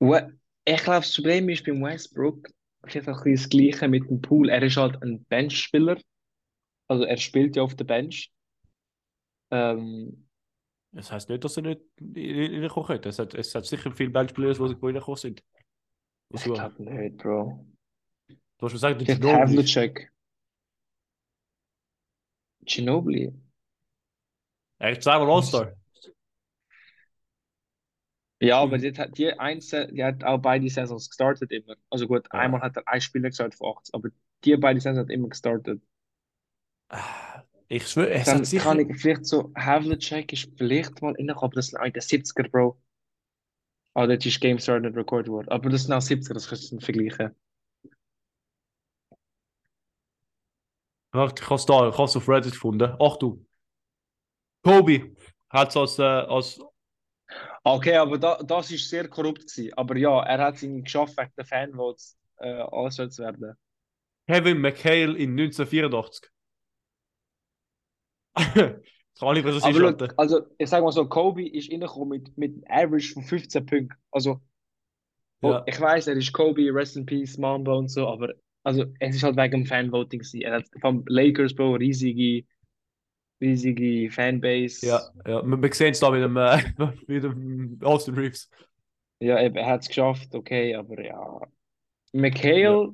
[0.00, 2.48] We- Ich glaube, das Problem ist beim Westbrook,
[2.84, 4.48] vielleicht auch ein bisschen das Gleiche mit dem Pool.
[4.48, 5.98] Er ist halt ein Benchspieler.
[6.88, 8.30] Also er spielt ja auf der Bench.
[9.50, 10.26] Ähm,
[10.92, 13.08] Das heißt nicht, dass er nicht reinkommen könnte.
[13.08, 15.42] Es hat, es hat sicher viele Benchplayers, die reingekommen sind.
[16.32, 17.66] ich Also, glaube nicht, Bro.
[18.58, 19.56] du hast gesagt, der Vielleicht Ginobili.
[19.56, 20.12] Havlicek.
[22.66, 23.32] Ginobili.
[24.78, 25.72] Er ist zweimal All-Star.
[28.42, 28.80] Ja, aber Mhm.
[28.80, 31.76] die, hat- die, eins, die hat auch beide Saisons gestartet immer.
[31.90, 32.40] Also gut, Ja.
[32.40, 34.08] einmal hat er ein Spieler gesagt von 80, aber
[34.44, 35.82] die beide Saisons hat immer gestartet.
[37.68, 38.64] Ich schwöre, es Dann hat sicher.
[38.64, 42.80] kann ich vielleicht so, Havlicek ist vielleicht mal reingekommen, aber das sind die 70er, Bro.
[43.94, 45.48] Ah, das ist Game Start nicht recorded worden.
[45.48, 47.34] Aber das sind auch 70er, das kannst du nicht vergleichen.
[51.12, 52.94] Warte, ich habe es da, ich habe es auf Reddit gefunden.
[53.00, 53.46] Achtung.
[54.62, 55.14] Kobe
[55.50, 56.60] hat es als, äh, als
[57.62, 59.72] Okay, aber da, das ist sehr korrupt gewesen.
[59.76, 63.54] Aber ja, er hat es irgendwie geschafft, wegen der Fanvotes äh, angestellt zu werden.
[64.26, 66.30] Kevin McHale in 1984.
[69.18, 72.54] Kann ich das Aber look, also ich sag mal so, Kobe ist reingekommen mit, mit
[72.68, 73.96] einem Average von 15 Punkten.
[74.10, 74.40] Also,
[75.42, 75.64] Ja.
[75.66, 79.22] ich weiß, er ist Kobe, Rest in Peace, Mamba und so, aber also, es ist
[79.22, 80.42] halt wegen dem Fanvoting gewesen.
[80.42, 82.46] Er hat vom Lakers, Bro, riesige,
[83.40, 84.86] riesige Fanbase.
[84.86, 85.42] Ja, ja.
[85.46, 86.62] Wir, wir sehen es da mit dem, äh,
[87.06, 88.50] mit dem Austin Reeves.
[89.20, 91.40] Ja, eben, er hat es geschafft, okay, aber ja.
[92.12, 92.92] McHale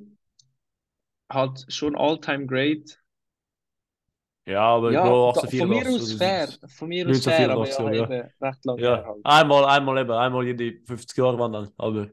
[1.29, 2.99] hat schon All-Time Great.
[4.47, 6.69] Ja, aber Ja, Bro, da, von mir 1884, aus fair.
[6.69, 8.03] Von mir aus fair, aber 1984, ja, ja.
[8.03, 9.17] eben, recht lang Ja, halt.
[9.25, 11.69] einmal, einmal eben, einmal jede 50 Jahre waren dann.
[11.77, 12.07] Aber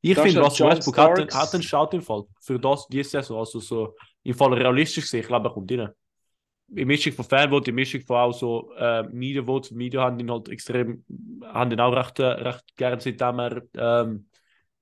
[0.00, 3.40] ich finde, Russell Westbrook hat, hat einen Shout im Fall für das, diese Saison.
[3.40, 5.90] Also so im Fall realistisch gesehen, ich glaube, er kommt rein.
[6.74, 9.70] Die Mischung von Fanvote, die Mischung von auch so äh, Media Votes.
[9.72, 11.04] Media haben ihn halt extrem,
[11.44, 14.26] haben ihn auch recht, äh, recht gern, seitdem er ähm,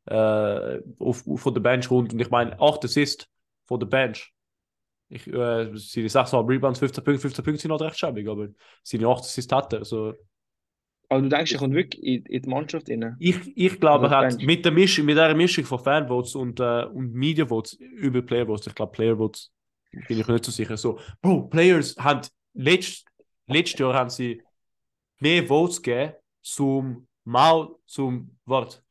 [0.07, 2.13] äh, auf, auf, von der Bench kommt.
[2.13, 3.27] Und ich meine, 8 Assists
[3.67, 4.33] von der Bench.
[5.09, 8.49] Ich, äh, seine 6,5 Rebounds, 15 Punkte, 15 Punkte sind halt recht schäbig, aber
[8.85, 9.81] seine 8 Assists hat er.
[9.81, 10.15] Also,
[11.09, 13.17] Aber du denkst, er kommt wirklich in, in die Mannschaft rein?
[13.19, 16.85] Ich, ich glaube, er hat mit der Mischung, mit der Mischung von Fanvotes und, äh,
[16.85, 19.51] und Media Votes über Player Votes, ich glaube, Player Votes
[19.91, 20.77] bin ich nicht so sicher.
[20.77, 23.07] So, Bro, Players haben letzt,
[23.47, 24.43] letztes Jahr haben sie
[25.19, 28.83] mehr Votes gegeben zum Mal, zum Wort.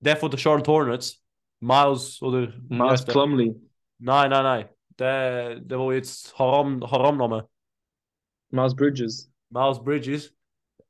[0.00, 1.22] Der von den Charlotte Hornets,
[1.60, 3.04] Miles oder Miles?
[3.04, 3.54] Plumley.
[3.98, 4.68] Nein, nein, nein.
[4.98, 7.48] Der, der wo jetzt Haram, Haram Name.
[8.50, 9.32] Miles Bridges.
[9.50, 10.34] Miles Bridges.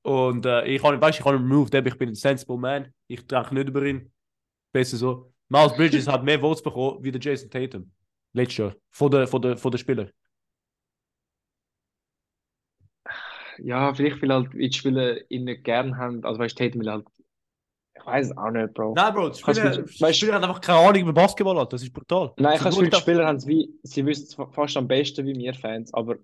[0.03, 2.93] Und äh, ich kann, weißt, ich ihn removed, eben, ich bin ein sensible man.
[3.07, 4.12] Ich denke nicht über ihn.
[4.72, 5.33] Besser so.
[5.49, 7.91] Miles Bridges hat mehr Votes bekommen wie der Jason Tatum.
[8.35, 8.74] Letztes Jahr.
[8.91, 10.11] Von den von der, von der Spielern.
[13.59, 16.24] Ja, vielleicht weil halt die Spieler ihn nicht gern haben.
[16.24, 17.07] Also weißt du, Tatum will halt.
[17.97, 18.95] Ich weiß es auch nicht, Bro.
[18.97, 21.57] Nein, Bro, die Spieler, die weißt- Spieler haben einfach keine Ahnung über Basketball.
[21.59, 21.70] Alter.
[21.70, 22.32] Das ist brutal.
[22.37, 24.76] Nein, ich habe das Gefühl, die Spieler haben es wie, sie wissen es fa- fast
[24.76, 26.16] am besten wie wir Fans, aber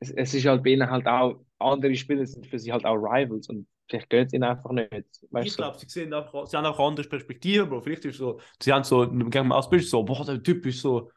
[0.00, 2.96] es, es ist halt bei ihnen halt auch, andere Spieler sind für sie halt auch
[2.96, 4.90] Rivals und vielleicht geht es ihnen einfach nicht.
[5.30, 7.82] Weißt Ich glaube, sie, sehen einfach, sie haben einfach andere Perspektiven, Bro.
[7.82, 11.10] Vielleicht ist so, sie haben so, gegen Ausbild so, boah, der Typ ist so,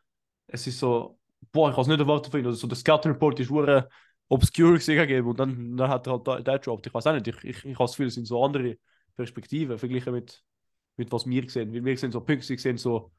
[0.52, 1.20] es ist so,
[1.52, 2.45] boah, ich kann es nicht erwarten von ihm.
[2.47, 3.89] Oder so, der Scouting Report ist hure
[4.30, 6.88] obscure gegeben und dann, dann hat er halt da- der gedroppt.
[6.88, 8.78] Ich weiß auch nicht, ich, ich, ich habe das Gefühl, es sind so andere
[9.18, 10.43] Perspektiven verglichen mit,
[10.97, 11.74] mit was wir sehen.
[11.74, 13.12] Weil wir sehen so Punkte, sie sehen so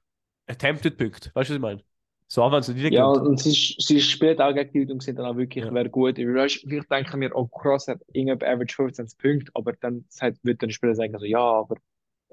[0.47, 1.30] attempted Punkte.
[1.35, 1.85] Weißt du, was ich meine?
[2.28, 5.03] So, auch wenn sie nicht Ja, und sie, sie spielen auch gegen die Leute und
[5.03, 5.70] sind dann auch wirklich, Ja.
[5.70, 6.18] wer gut.
[6.18, 10.05] Weißt, vielleicht denken wir, oh krass, hat irgendwie Average 15 Punkte, aber dann
[10.43, 11.76] wird der Spieler sagen, so, ja, aber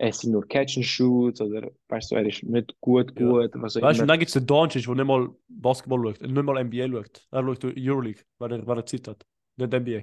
[0.02, 3.28] es sind nur Catch and Shoots oder weißt du, er ist nicht gut, Ja.
[3.28, 6.02] gut, was auch Weißt du, und dann gibt es den Doncic, der nicht mal Basketball
[6.04, 7.28] schaut, nicht mal NBA schaut.
[7.32, 9.26] Er schaut Euroleague, weil er, weil er Zeit hat.
[9.58, 10.02] Nicht NBA.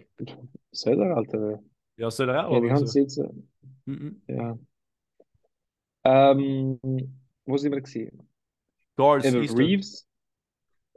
[0.71, 1.63] Soll er, Alter?
[1.97, 2.53] Ja, soll er auch.
[2.53, 2.87] Ja, die haben so.
[2.87, 3.49] sitzen.
[3.87, 4.21] Mhm.
[4.29, 4.59] Ja.
[6.05, 6.79] Ähm,
[7.47, 8.29] wo sind wir gewesen?
[8.97, 9.59] Guards, Eben Eastern.
[9.59, 10.09] Reeves.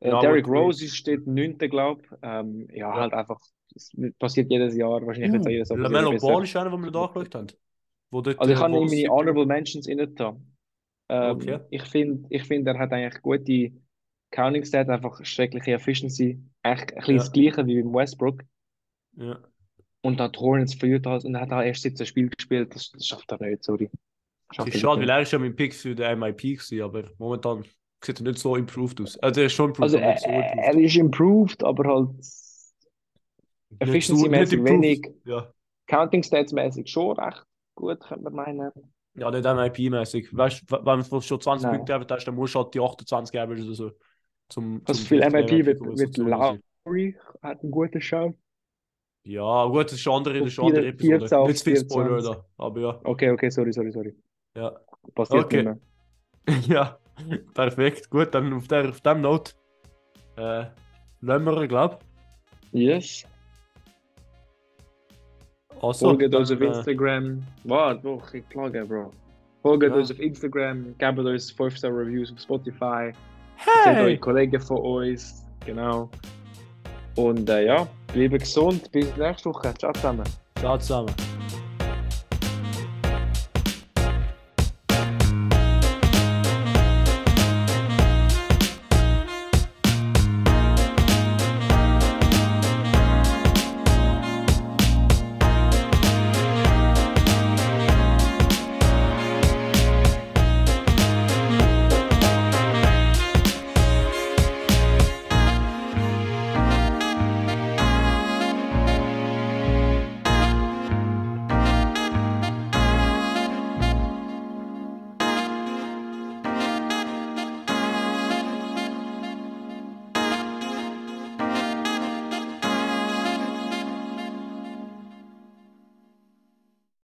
[0.02, 1.58] Äh, Ja, Derrick Rose ist- steht 9.
[1.70, 2.10] glaube ich.
[2.22, 2.93] Ähm, ja, Ja.
[2.95, 3.39] halt einfach,
[3.76, 5.06] es passiert jedes Jahr.
[5.06, 6.18] Wahrscheinlich wird es auch jedes Jahr Lamello.
[6.20, 7.47] Ball ist einer, den wir nicht angeschaut haben.
[8.12, 10.36] Wo dort, Also ich äh, habe sie- meine Honorable Mentions da.
[11.10, 11.60] Ähm, Okay.
[11.72, 13.72] Ich finde, ich find, er hat eigentlich gute
[14.32, 16.39] Counting Stats, einfach schreckliche Efficiency.
[16.64, 17.20] Echt ein bisschen Ja.
[17.20, 18.43] das Gleiche wie beim Westbrook.
[19.16, 19.39] Ja.
[20.01, 22.74] Und hat Hornets verliert halt und er hat auch erst 17 Spiele gespielt.
[22.76, 23.89] Das, das schafft er nicht, sorry.
[24.51, 27.10] Schafft ist er schade, weil er ist ja mein Pick für den MIP gewesen, aber
[27.18, 27.64] momentan
[28.03, 29.18] sieht er nicht so improved aus.
[29.20, 30.43] Also er ist schon improved, Also aber er, nicht so er
[30.74, 30.86] improved.
[30.86, 32.10] ist improved, aber halt
[33.80, 35.07] efficiency-mäßig wenig.
[35.26, 35.51] Ja.
[35.88, 37.43] Counting Stats-mäßig schon recht
[37.80, 38.71] gut, könnte man meinen.
[39.15, 40.36] ja, nicht MIP-mäßig.
[40.36, 41.75] Weißt du, wenn du schon 20 Nein.
[41.77, 43.91] Punkte haben hast, dann musst du halt die 28 Average oder so.
[44.49, 46.17] Zum, Gefühl, 50 MIP wird, wird.
[46.17, 48.36] Lowry hat einen guten Show.
[49.23, 51.19] Ja, gut, das ist eine andere, das ist andere Episode.
[51.19, 52.36] 14 auf Nicht zu viel Spoiler 24.
[52.36, 53.01] da, aber ja.
[53.03, 54.15] Okay, okay, sorry, sorry, sorry.
[54.55, 54.80] Ja,
[55.13, 55.75] Passiert Okay.
[56.67, 56.97] ja.
[57.53, 58.09] perfekt.
[58.09, 59.53] Gut, dann auf, der, auf dem Note
[60.38, 60.65] äh,
[61.21, 61.99] lassen wir, glaube
[62.71, 63.25] Yes.
[65.82, 67.41] Also, Folgt uns auf äh, Instagram.
[67.63, 69.11] Warte, doch, ich plugge, Bro.
[69.61, 69.93] Folgt Ja.
[69.93, 73.11] uns auf Instagram, gebt uns 5-Star-Reviews auf Spotify.
[73.57, 74.17] Erzählt eure Hey!
[74.17, 75.45] Kollegen von uns.
[75.65, 76.09] Genau.
[77.15, 78.89] Und äh, ja, bleibt gesund.
[78.91, 79.73] Bis nächste Woche.
[79.77, 80.23] Ciao zusammen.
[80.59, 81.39] Ciao zusammen.